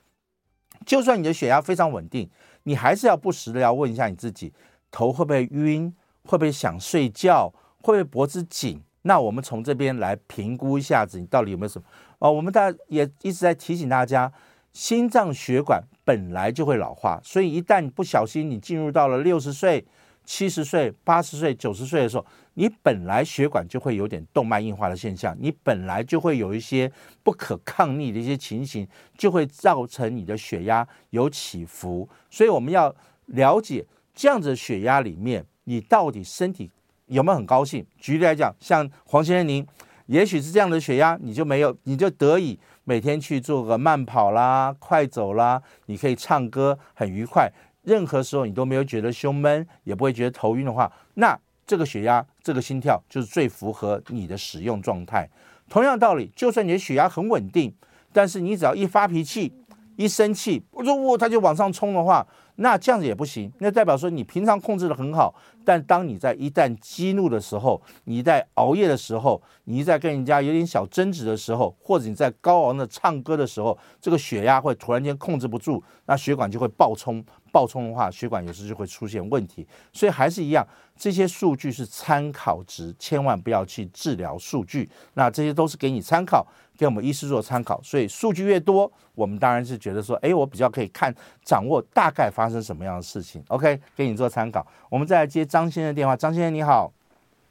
[0.85, 2.29] 就算你的血压非常稳定，
[2.63, 4.53] 你还是要不时的要问一下你自己，
[4.91, 5.91] 头会不会晕，
[6.25, 8.83] 会不会想睡觉，会不会脖子紧？
[9.03, 11.85] 那我们从这边来评估一下子，你到底有没有什么？
[12.19, 14.31] 哦，我们大家也一直在提醒大家。
[14.75, 19.83] 心脏血管本来就会老化，所以一旦不小心你进入到了六十岁、
[20.25, 26.91] 七十岁、八十岁、九十岁的时候，你本来血管就会有点动脉硬化的现象，你本来就会有一些
[27.23, 28.85] 不可抗逆的一些情形，
[29.17, 32.09] 就会造成你的血压有起伏。
[32.29, 32.93] 所以我们要
[33.27, 36.69] 了解这样子的血压里面，你到底身体
[37.05, 37.85] 有没有很高兴？
[37.97, 39.65] 举例来讲，像黄先生您，
[40.07, 42.59] 也许是这样的血压，你就没有，你就得以。
[42.85, 47.51] 每天去做个慢跑啦、快走啦，你可以唱歌，很愉快。
[47.81, 55.27] 任何时候你都没有觉得胸闷，也不会觉得头晕的话，那这个血压、这个心跳就是最符合你的使用状态。
[55.67, 57.73] 同样道理，就算你的血压很稳定，
[58.13, 59.51] 但是你只要一发脾气、
[59.95, 62.25] 一生气，我说我它就往上冲的话。
[62.57, 65.35] 那这样子也不行，那代表说你平常控制得很好，
[65.65, 79.67] 但当你在一旦激怒的时候，你在熬夜的时候，你在跟人家有点小争执的时候，或者你在高昂的唱歌的时候，这个血压会突然间控制不住，那血管就会爆冲，爆冲的话，血管有时就会出现问题。
[79.91, 84.87] 所以还是一样，这些数据是参考值，千万不要去治疗数据。
[85.15, 86.45] 那这些都是给你参考。
[86.77, 93.41] 给我们医师做参考，所以数据越多，我们当然是觉得说，哎，我比较可以看掌握大概发生什么样的事情。
[93.47, 94.67] OK，给你做参考。
[94.89, 96.91] 我们再来接张先生的电话，张先生你好。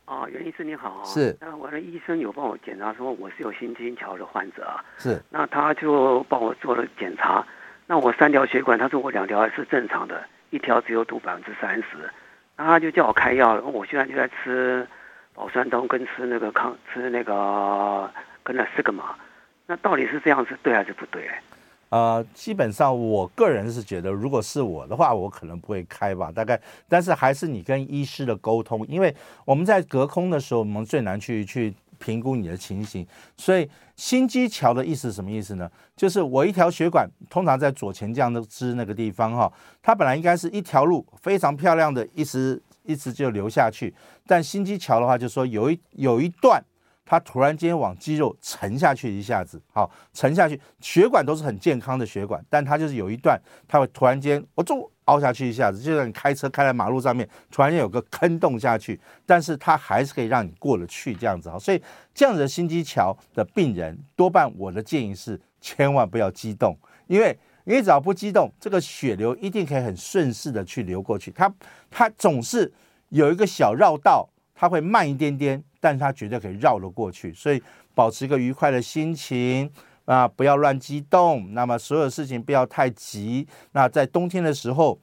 [0.04, 1.00] 哦，袁医师你好。
[1.06, 1.34] 是。
[1.40, 4.84] 那我的医生有帮我检查，说我是有心肌桥的患者啊。
[4.98, 5.18] 是。
[5.30, 7.42] 那他就帮我做了检查，
[7.86, 12.10] 那我三条血管，他说我两条还是正常的，一条只有堵百分之三十，
[12.58, 14.86] 那他就叫我开药，我现在就在吃
[15.32, 18.10] 保酸通跟吃那个抗吃那个。
[18.46, 19.16] 跟那四个嘛，
[19.64, 21.30] 那到底是这样是对还是不对？
[21.94, 26.28] 呃，基本上我个人是觉得，如果是我的话，我可能不会开吧。
[26.28, 33.06] 大概，但是还是你跟医师的沟通，因为我们在隔空的时候，我们最难去去评估你的情形。
[33.36, 35.70] 所以心肌桥的意思是什么意思呢？
[35.96, 43.94] 就是我一条血管，通常在左前降的支那个地方哈，它本来应该是一条路非常漂亮的，一直一直就流下去。
[44.26, 46.60] 但心肌桥的话，就说有一有一段。
[47.04, 61.58] 它突然间往肌肉沉下去，一下子好沉下去，血管都是很健康的血管，但它就是有一段，它会突然间我就凹下去一下子，就像你开车开在马路上面，突然间有个坑洞下去，但是它还是可以让你过得去这样子啊。
[61.58, 61.82] 所以
[62.14, 66.74] 这样子的心肌桥的病人，多半我的建议是千万不要激动，
[67.06, 71.30] 因为你只要不激动，这个血流一定可以很顺势的去流过去。
[71.30, 71.54] 它
[71.90, 72.72] 它总是
[73.10, 75.62] 有一个小绕道，它会慢一点点。
[75.84, 77.62] 但是他绝对可以绕了过去，所以
[77.94, 79.70] 保持一个愉快的心情
[80.06, 81.52] 啊，不要乱激动。
[81.52, 83.46] 那么所有事情不要太急。
[83.72, 84.98] 那在冬天的时候，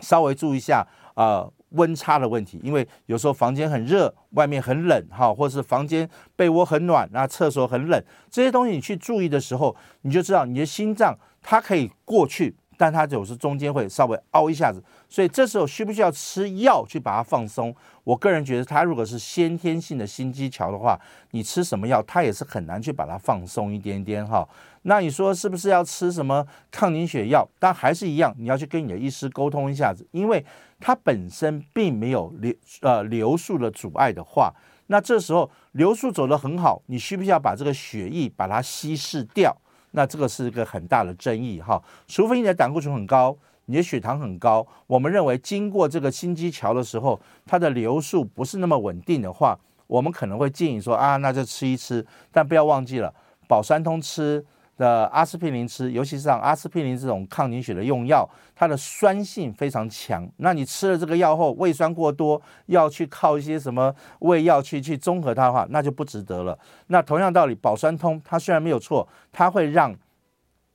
[0.00, 0.82] 稍微注意一下
[1.12, 12.56] 啊温差的问题，因为有时候房间很热，外面很冷哈，或者是房间被窝很暖，那厕所很冷，这些东西你去注意的时候，你就知道你的心脏它可以过去。
[12.80, 17.76] 但它有时中间会稍微凹一下子，所以这时候需不需要吃药去把它放松？
[18.04, 20.98] 我个人觉得，它如果是先天性的心肌桥的话，
[21.32, 24.48] 你吃什么药，它也是很难去把它放松一点点哈。
[24.84, 27.46] 那你说是不是要吃什么抗凝血药？
[27.58, 30.42] 但还是一样，你要去跟你的医师沟通一下子，因为
[30.80, 34.50] 它本身并没有流呃流速的阻碍的话，
[34.86, 39.54] 那这时候流速走得很好，你需不需要把这个血液把它稀释掉？
[39.92, 43.36] 那这个是一个很大的争议哈，除非你的胆固醇很高，
[43.66, 53.12] 你的血糖很高，我们认为经过这个心肌桥的时候，它的流速不是那么稳定的话，我们可能会建议说啊，那就吃一吃，但不要忘记了
[53.48, 54.44] 保三通吃，
[54.80, 58.26] 的阿司匹林吃，尤其是像阿司匹林这种抗凝血的用药，
[58.56, 60.26] 它的酸性非常强。
[60.38, 66.58] 那你吃了这个药后，胃酸过多，要去靠一些什么胃药去去中和它的话，那就不值得了。
[66.86, 69.94] 那同样道理，保酸通它虽然没有错，它会让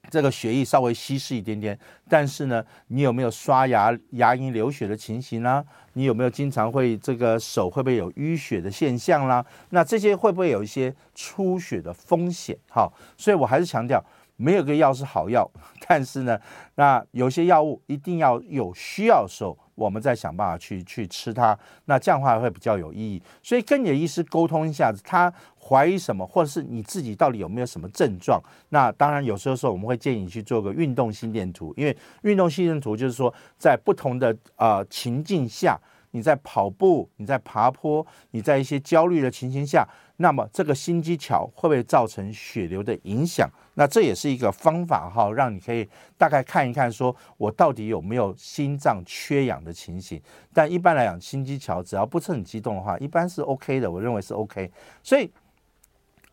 [0.09, 1.77] 这个血液稍微稀释一点点，
[2.09, 5.63] 但是呢，你有没有刷牙牙龈流血的情形呢？
[5.93, 9.45] 你有没有经常会这个手会不会有淤血的现象啦？
[9.69, 12.57] 那这些会不会有一些出血的风险？
[12.69, 14.03] 哈，所以我还是强调，
[14.35, 15.49] 没有个药是好药，
[15.87, 16.37] 但是呢，
[16.75, 23.21] 那有些药物一定要有需要的时候，我们再想办法去去吃它，那这样的话会比较有意义。
[23.43, 28.41] 所以跟你的医师沟通一下，他怀疑什么，或者是你自己到底有没有什么症状？
[28.69, 35.79] 那当然有时候说我们会建议你去做个运动心电图，因为运动心电图就是说在不同的呃情境下，
[36.11, 39.87] 你在跑步、你在爬坡、你在一些焦虑的情形下，
[40.17, 43.49] 那么这个心肌桥会不会造成血流的影响？
[43.73, 45.87] 那这也是一个方法哈，让你可以
[46.17, 50.21] 大概看一看，说我到底有没有心脏缺氧的情形。
[50.53, 54.71] 但一般来讲，心肌桥只要不是很激动的话，一般是 OK 的，我认为是 OK。
[55.01, 55.31] 所以。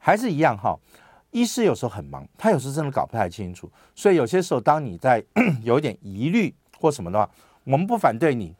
[0.04, 0.76] 还是一样哈，
[1.30, 5.24] 医师有时候很忙，他有时真的搞不太清楚，所以有些时候当你在
[5.62, 7.30] 有一点疑虑或什么的话，
[7.62, 8.52] 我们不反对你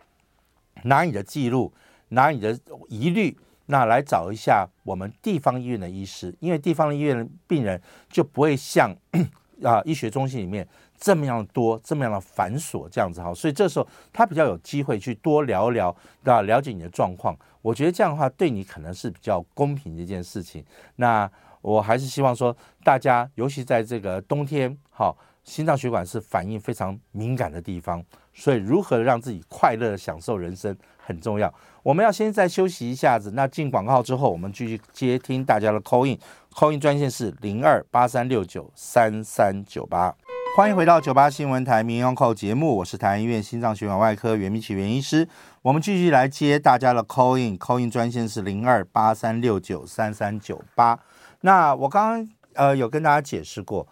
[0.84, 1.72] 拿你的记录，
[2.10, 2.56] 拿你的
[2.88, 3.36] 疑虑，
[3.66, 8.94] 那来找一下我们地方医院的医师，因为地方医院的病人就不会像
[9.62, 10.66] 啊医学中心里面
[10.98, 15.94] 这么样多，这么样的繁琐这样子哈，所以这时候他比较有机会去多聊聊，
[16.24, 17.36] 啊了解你的状况。
[17.60, 20.64] 我觉得这样的话对你可能是比较公平的一件事情。
[20.96, 28.04] 那我还是希望说，大家尤其在这个冬天，好，心脏血管是反应非常敏感的地方，
[28.34, 31.52] 所以如何让自己快乐的享受人生很重要。
[31.82, 40.14] 我们要先再休息一下子，那进广告之后，我们继续接听大家的 call in，call in 专线是零二八三六九三三九八。
[40.54, 45.26] 欢迎回到九八新闻台民谣扣节目，我是台安医院心脏血管外科袁明启袁医师。
[45.62, 50.98] 我们继续来接大家的 call in，call in 专线是零二八三六九三三九八。
[51.40, 53.88] 那我刚刚呃有跟大家解释过。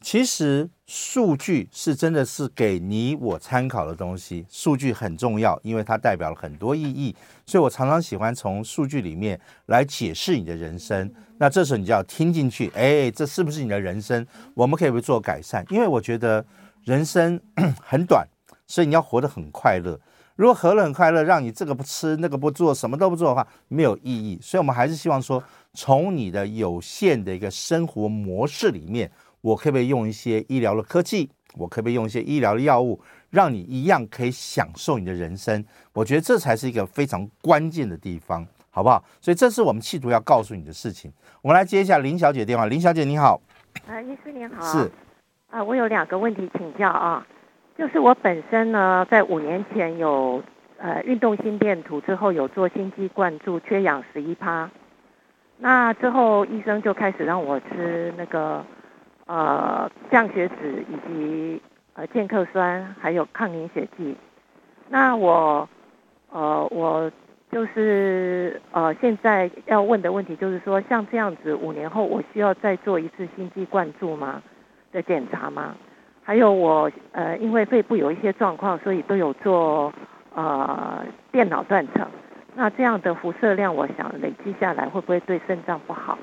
[0.00, 7.14] 其实数据是真的是给你我参考的东西，数据很重要，因为它代表了很多意义，
[7.44, 11.12] 所以我常常喜欢从数据里面来解释你的人生。
[11.36, 14.26] 那这时候你就要听进去，哎，这是不是你的人生？
[14.54, 16.42] 我们可以不做改善，因为我觉得
[16.84, 17.38] 人生
[17.84, 18.26] 很短，
[18.66, 20.00] 所以你要活得很快乐。
[20.36, 24.38] 如果活得很快乐，让你这个不吃那个不做，什么都不做的话，没有意义。
[24.40, 25.42] 所以我们还是希望说，
[25.74, 29.10] 从你的有限的一个生活模式里面。
[29.40, 31.30] 我可不可以用一些医疗的科技？
[31.56, 35.64] 我可不可以用一些医疗的药物，让你一样可以享受你的人生？
[35.94, 39.02] 我觉得这才是一个非常关键的地方，好不好？
[39.18, 41.10] 所以这是我们企图要告诉你的事情。
[41.40, 42.66] 我们来接一下林小姐电话。
[42.66, 43.40] 林小姐你好，
[43.88, 44.90] 啊，医师您好，是
[45.50, 47.26] 啊，我有两个问题请教啊，
[47.78, 50.42] 就是我本身呢，在五年前有
[50.76, 54.70] 呃运动心电图之后有做心肌灌注，缺氧十一趴，
[55.56, 58.64] 那之后医生就开始让我吃那个。
[59.28, 61.62] 呃，降血脂以及
[61.92, 64.16] 呃健客酸，还有抗凝血剂。
[64.88, 65.68] 那我
[66.32, 67.12] 呃我
[67.52, 74.42] 就是呃现在要问的问题就是说，像这样子五年后，我需要再做一次心肌灌注吗
[74.92, 75.76] 的检查吗？
[76.22, 79.92] 还有我呃因为肺部有一些状况，所以都有做
[80.34, 82.08] 呃电脑断层。
[82.54, 86.18] 那这样的辐射量，我想累积下来会不会对肾脏不好？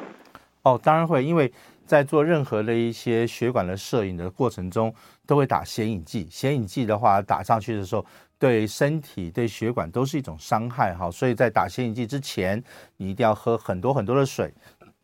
[0.63, 1.51] 哦，当然会，因为。
[1.85, 4.93] 在做任何的一些血管的摄影的过程中，
[5.25, 6.27] 都会打显影剂。
[6.29, 8.05] 显影剂的话，打上去的时候，
[8.39, 11.09] 对身体、对血管都是一种伤害哈。
[11.11, 12.61] 所以在打显影剂之前，
[12.97, 14.53] 你一定要喝很多很多的水。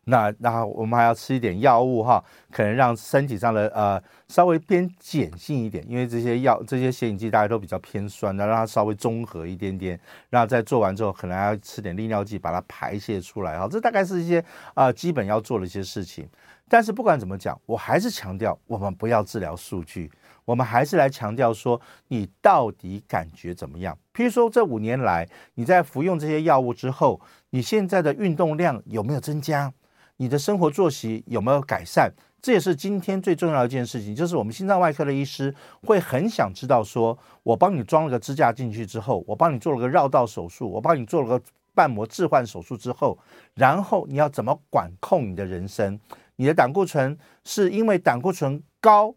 [0.04, 9.98] 那那我们还要吃一点药物哈，可能让身体上的呃稍微偏碱性一点，因为这些药这些显影剂大家都比较偏酸的，让它稍微中和一点点。
[10.32, 13.68] 然后在做完之后，可能还要吃点利尿剂把它排泄出来哈。
[13.70, 16.28] 这大概是一些啊、基本要做的一些事情。
[16.72, 20.10] 但是不管怎么讲，我还是强调，我们不要治疗数据，
[20.46, 23.94] 我们还是来强调说，你到底感觉怎么样？
[24.14, 27.20] 譬如说，这五年来你在服用这些药物之后，
[27.50, 29.74] 你现在的运动量有没有增加？
[30.16, 32.10] 你的生活作息有没有改善？
[32.42, 41.44] 这也是今天最重要的一件事情，就是我们心脏外科的医师会很想知道说，我帮你装了个支架进去之后，我帮你做了个绕道手术，我帮你做了个
[41.76, 43.20] 瓣膜置换手术之后，
[43.56, 46.00] 然后你要怎么管控你的人生？
[46.36, 49.16] 你的胆固醇是因为胆固醇高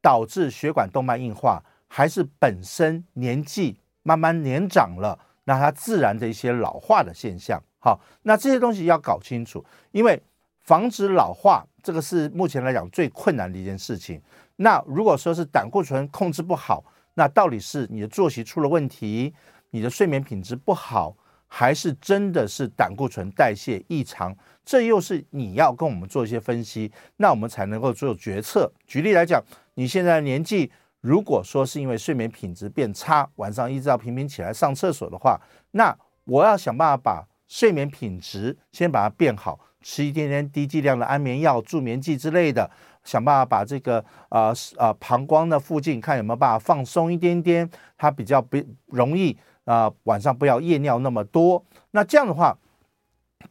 [0.00, 7.62] 导致血管动脉硬化，还是本身年纪慢慢年长了，那它自然的一些老化的现象？
[7.78, 10.22] 好，那这些东西要搞清楚，因为
[10.60, 14.22] 防止老化这个是目前来讲最困难的一件事情。
[14.56, 16.84] 那如果说是胆固醇控制不好，
[17.14, 19.34] 那到底是你的作息出了问题，
[19.70, 21.16] 你的睡眠品质不好，
[21.54, 24.34] 还是真的是胆固醇代谢异常？
[24.64, 28.72] 这又是你要跟我们做一些分析，那我们才能够做决策。
[28.86, 29.38] 举例来讲，
[29.74, 30.72] 你现在的年纪，
[31.02, 35.38] 如果说是因为睡眠品质变差，晚上一直要频频起来上厕所的话，
[35.72, 35.94] 那
[36.24, 42.70] 我要想办法把睡眠品质先把它变好，吃一点点低剂量的安眠药、助眠剂之类的，
[43.04, 49.36] 想办法把这个呃呃膀胱的附近看有没有办法放松一点点，它比较不容易。
[49.64, 51.64] 啊、晚上不要夜尿那么多。
[51.92, 52.56] 那这样的话，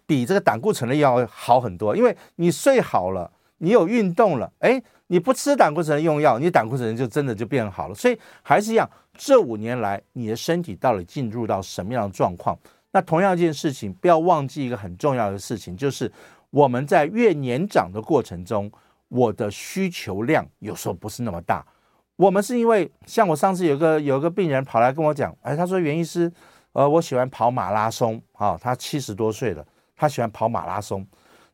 [0.05, 1.95] 比这个胆固醇的药好很多。
[1.95, 7.95] 因为你睡好了，你有运动了，哎，你不吃胆固醇的用药，你胆固醇就真的就变好了。
[7.95, 12.57] 所以还是一样，这五年来你的身体到底进入到什么样的状况？
[12.91, 16.11] 那同样一件事情，不要忘记一个很重要的事情，就是
[16.49, 18.69] 我们在越年长的过程中，
[19.07, 21.65] 我的需求量有时候不是那么大。
[22.21, 26.31] 我们是因为像我上次有个有个病人跑来跟我讲，哎，他说袁医师，
[26.71, 29.65] 呃，我喜欢跑马拉松，啊，他七十多岁了，
[29.95, 31.03] 他喜欢跑马拉松。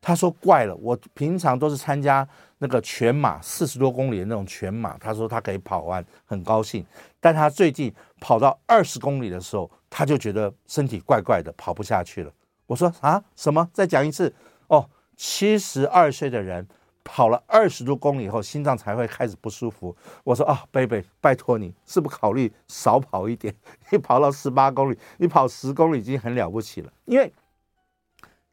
[0.02, 6.84] 他说怪了，我平常都是参加那个全马四十多公里的那种全马，他说他可以跑完，很高兴。
[7.18, 7.90] 但他最近
[8.20, 12.30] 跑到二十公里的时候，他就觉得身体怪怪的，跑不下去了。
[12.66, 13.66] 我说啊，什么？
[13.72, 14.30] 再讲一次？
[14.66, 16.68] 哦，七十二岁的人。
[17.10, 19.96] 跑了二十多公里以后，心脏才会开始不舒服。
[20.24, 23.54] 我说啊，baby，拜托你，是不考虑少跑一点？
[23.90, 26.92] 你跑到十八公里，你跑十公里已经很了不起了。
[27.06, 27.32] 因为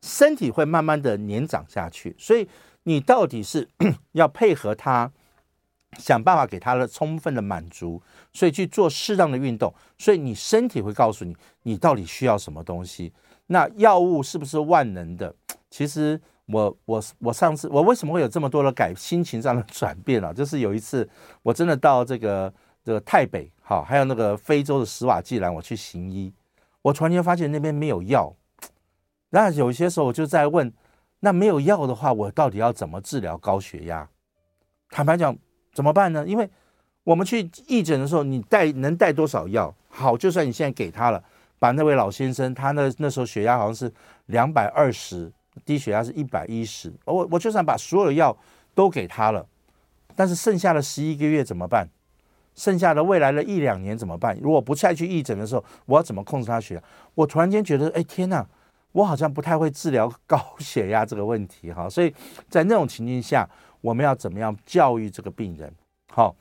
[0.02, 2.48] 身体会慢慢的年长下去，所以
[2.84, 3.68] 你到底是
[4.14, 5.12] 要配合他，
[5.98, 8.02] 想办法给他的充分的满足，
[8.32, 9.76] 所以去做适当的运动。
[9.98, 13.12] 所以你身体会告诉你，你到底需要什么东西。
[13.48, 15.36] 那药物是不是万能的？
[15.70, 16.22] 其实。
[16.48, 20.32] 我我我上次我为什么会有这么多的改心情上的转变啊？
[20.32, 21.08] 就是有一次
[21.42, 26.32] 我真的到这个这个泰北，好，还有那个非洲的史瓦济兰，我去行医，
[26.84, 28.36] 我突然间发现那边没有药。
[29.32, 30.72] 那有些时候我就在问，
[31.22, 34.08] 那没有药的话，我到底要怎么治疗高血压？
[34.92, 35.36] 坦白讲，
[35.74, 36.24] 怎么办呢？
[36.28, 36.48] 因为
[37.04, 39.76] 我们去义诊的时候，你带能带多少药？
[39.90, 41.24] 好，就算你现在给他了，
[41.58, 43.92] 把那位老先生，他那那时候血压好像是
[44.28, 45.32] 两百二十。
[45.64, 48.36] 低血压是一百一十，我我就算把所有的药
[48.74, 49.48] 都给他了，
[50.16, 51.88] 但是剩下的十一个月怎么办？
[52.56, 54.38] 剩下的未来的一两年怎么办？
[54.42, 56.84] 如果不再去义诊的时候，我要怎么控制他血压？
[57.14, 58.48] 我突然间觉得，哎天哪，
[58.94, 61.90] 我好像不太会治疗高血压这个问题哈。
[61.90, 62.14] 所以
[62.50, 63.50] 在那种情境下，
[63.82, 65.74] 我们要怎么样教育这个病人？
[66.14, 66.34] 好，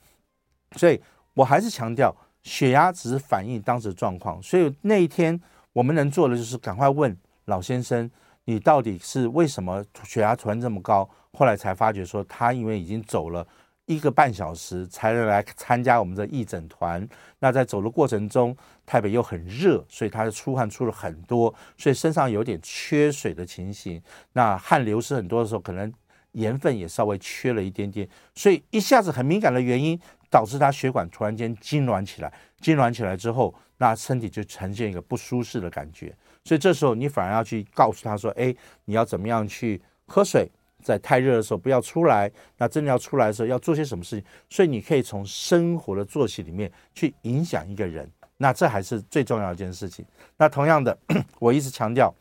[0.76, 1.00] 所以
[1.34, 4.40] 我还是强调，血压只是反映当时的状况。
[4.40, 5.40] 所以那一天
[5.72, 8.08] 我们能做的就是赶快问老先生。
[8.44, 11.08] 你到底是为什么血压突然这么高？
[11.32, 13.46] 后来才发觉说，他因为已经走了
[13.86, 17.06] 一个半小时才能来参加我们的义诊团。
[17.38, 24.00] 那在走的过程中，台北又很热，所以他的出汗出了很多，所以身上有点缺水的情形。
[24.32, 25.92] 那汗流失很多的时候，可能
[26.32, 29.98] 盐分也稍微缺了一点点，所以一下子很敏感的原因，
[30.30, 32.32] 导致他血管突然间痉挛起来。
[32.60, 36.16] 痉挛起来之后，那身体就呈现一个不舒适的感觉。
[36.44, 40.50] 所以这时候你反而要去告诉他说：“哎，你要怎么样去喝水？
[40.82, 42.30] 在太热的时候不要出来。
[42.58, 44.24] 那真的要出来的时候要做些什么事情？
[44.50, 48.06] 所以你可以从生活的作息里面去影响一个人。
[48.36, 50.04] 那这还是最重要一件事情。
[50.36, 50.96] 那同样的，
[51.40, 52.14] 我一直强调，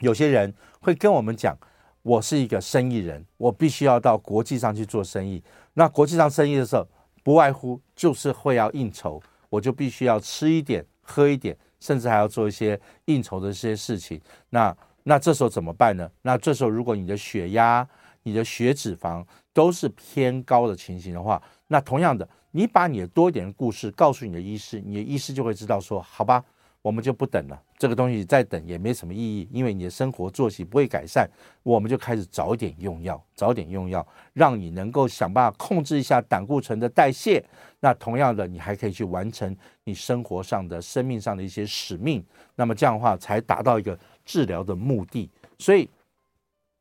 [0.00, 1.58] 有些人会跟我们讲：
[2.02, 5.42] 我是一个生意人，我必须要到国际上去做生意。
[5.74, 6.86] 那国际上生意的时候，
[7.24, 14.20] 不外乎就是会要应酬，我就必须要吃一点，喝一点。”甚至还要做一些应酬的一些事情，
[14.50, 16.08] 那那这时候怎么办呢？
[16.22, 17.86] 那这时候如果你的血压、
[18.22, 26.44] 你的血脂肪都是偏高的情形的话，那同样的，你把你的多一点的故事告诉你的医师，你的医师就会知道说，好吧。
[26.82, 31.28] 我们就不等了，这个东西再等也没什么意义，因为你的生活作息不会改善，
[31.64, 37.44] 我们就开始早点用药，早点用药，让你能够想办法控制一下胆固醇的代谢。
[37.80, 42.24] 那同样的，你还可以去完成你生活上的、生命上的一些使命。
[42.54, 45.28] 那么这样的话，才达到一个治疗的目的。
[45.58, 45.90] 所以，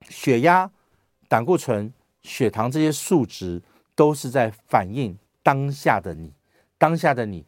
[0.07, 0.69] 血压、
[1.27, 1.91] 胆固醇、
[2.21, 3.59] 血糖这些数值
[3.95, 6.31] 都是在反映当下的你，
[6.77, 7.43] 当下的你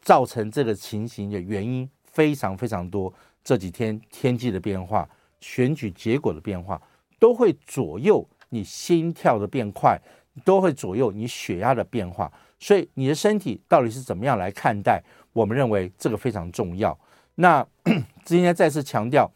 [0.00, 1.88] 造成这个情形的原因。
[2.16, 3.12] 非常非常多，
[3.44, 5.06] 这几天天气的变化、
[5.38, 6.80] 选举结果的变化，
[7.18, 10.00] 都会左右你心跳的变快，
[10.42, 12.32] 都会左右你血压的变化。
[12.58, 15.02] 所以你的身体到底是怎么样来看待？
[15.34, 16.98] 我们认为这个非常重要。
[17.34, 17.62] 那
[18.24, 19.30] 今天再次强调，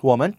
[0.00, 0.32] 我们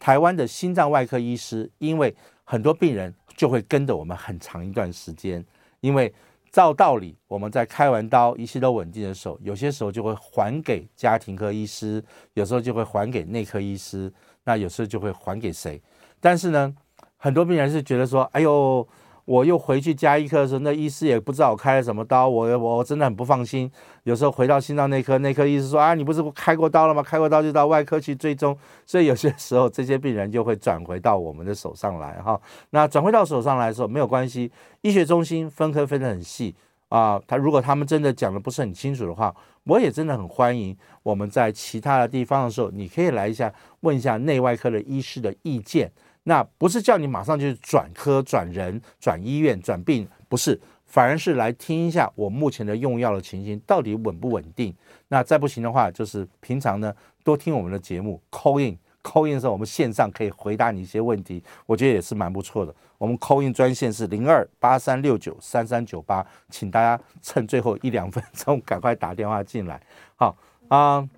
[0.00, 5.46] 台湾的心脏外科医师，因为很多病人就会跟着我们很长一段时间，
[5.78, 6.12] 因为
[6.56, 12.02] 照道理我们在开完刀，一切都稳定的时候，有些时候就会还给家庭科医师，
[12.32, 14.10] 有时候就会还给内科医师，
[14.44, 15.82] 那有时候就会还给谁？
[16.18, 16.74] 但是呢，
[17.18, 18.88] 很多病人是觉得说，哎呦。
[19.26, 23.70] 我又回去加医科的时候，那医师也不知道我开了什么刀，我我真的很不放心。
[24.04, 27.02] 有时候回到心脏内科，内科医师说啊，你不是开过刀了吗？
[27.02, 28.56] 开过刀就到外科去追踪。
[28.86, 32.40] 所以有些时候这些病人就会转回到我们的手上来哈。
[32.70, 34.50] 那转回到手上来的时候没有关系，
[34.82, 36.54] 医学中心分科分得很细
[36.88, 37.20] 啊。
[37.26, 45.90] 他如果他们真的讲的不是很清楚的话，我也真的很欢迎我们在其他的地方的时候，你可以来一下问一下内外科的医师的意见。
[46.28, 54.74] 那不是叫你马上就转科、转人、转医院、转病，不是，反而是来听一下我目前的用药的情形到底稳不稳定。
[55.06, 62.74] 那再不行的话，就是平常呢多听我们的节目，call in，call in 的时候我们线上可以回答你一些问题，我觉得也是蛮不错的。
[62.98, 69.80] 我们 call in 专线是零二八三六九三三九八，请大家趁最后一两分钟 赶快打电话进来。
[70.16, 71.08] 好啊、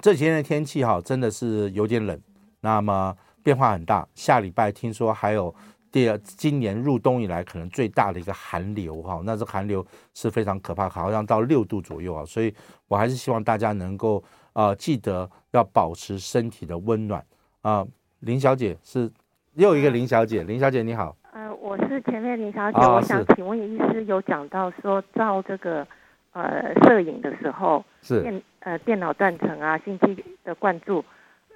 [0.00, 2.18] 这几天的天气哈真的是有点冷，
[2.62, 3.14] 那么。
[3.46, 5.54] 变化很大，下礼拜听说还有
[5.92, 12.52] 第二今年入冬以来可能最大的一个寒流哈，那这寒流是非常可怕，好像到六度左右啊，所以
[12.88, 14.20] 我还是希望大家能够
[14.52, 17.24] 呃记得要保持身体的温暖
[17.62, 17.88] 啊、呃。
[18.18, 19.08] 林小姐是
[19.54, 25.86] 又一个林小姐，林小姐你好，呃，我是前面林小姐，哦、我想请问医师有讲到说照这个
[26.32, 31.04] 呃摄影的时候是电呃电脑断层啊，心肌的灌注。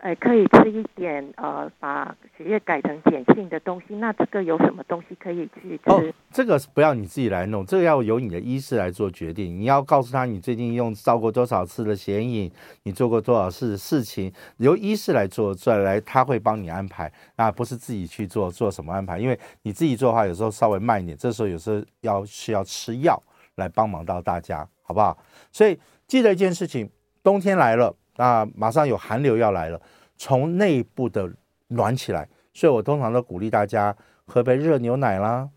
[0.01, 3.94] 哎，可以吃一点呃，把血液改成碱性的东西。
[3.96, 5.90] 那这个有什么东西可以去吃？
[5.90, 9.61] 哦，这个不要你自己来弄，这个要由你的医师来做决定。
[9.61, 12.51] 你要告诉他你最近用照过多少次的显影，
[12.84, 19.18] 你做过多少次事情，由医师来做，再来他会帮你安排，那不是自己去做做什么安排。
[19.18, 23.22] 因为你自己做的话，有时候稍微慢一点，这时候有时候要需要吃药
[23.57, 25.18] 来帮忙到大家，好不好？
[25.53, 26.88] 所以记得一件事情，
[27.22, 27.94] 冬天来了。
[28.21, 29.81] 那马上有寒流要来了，
[30.18, 31.33] 从内部的
[31.68, 33.97] 暖起来，所以我通常都鼓励大家
[34.27, 35.49] 喝杯热牛奶啦、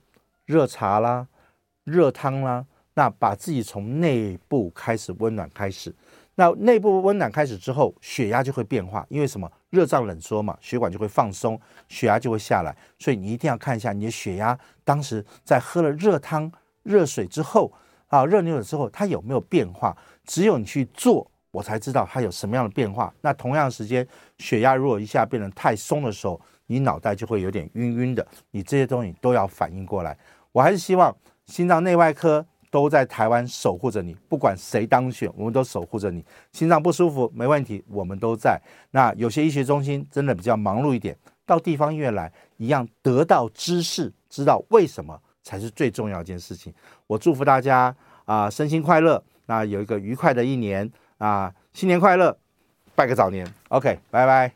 [0.45, 1.27] 热茶啦、
[1.83, 5.93] 热汤啦，那把自己从内部开始温暖开始。
[6.35, 9.51] 那内部温暖开始之后，血压就会变化，因为什么？
[9.71, 11.59] 热胀冷缩嘛，血管就会放松，
[11.89, 12.73] 血压就会下来。
[12.97, 16.49] 所以你一定要看一下你的血压，当时在喝了热汤、
[16.83, 17.73] 热水之后
[18.07, 19.97] 啊，热牛奶之后，它有没有变化？
[20.23, 21.29] 只有你去做。
[21.53, 23.13] 我才知道它有什么样的变化。
[23.21, 24.05] 那同样的时间，
[24.39, 28.25] 血压如果一下变得太松的时候，你脑袋就会有点晕晕的。
[28.49, 30.17] 你这些东西都要反应过来。
[30.51, 36.25] 我还是希望心脏内外科都在台湾守护着你，不管谁当选，我们都守护着你。
[36.53, 38.59] 心脏不舒服没问题，我们都在。
[38.89, 46.73] 那有些医学中心真的比较忙碌一点，到地方医院来一样得到知识，知道为什么才是最重要一件事情。
[47.05, 47.95] 我祝福大家
[48.25, 50.91] 啊、身心快乐，那有一个愉快的一年。
[51.23, 52.37] 啊，新年快乐，
[52.95, 54.51] 拜个早年，OK，拜拜。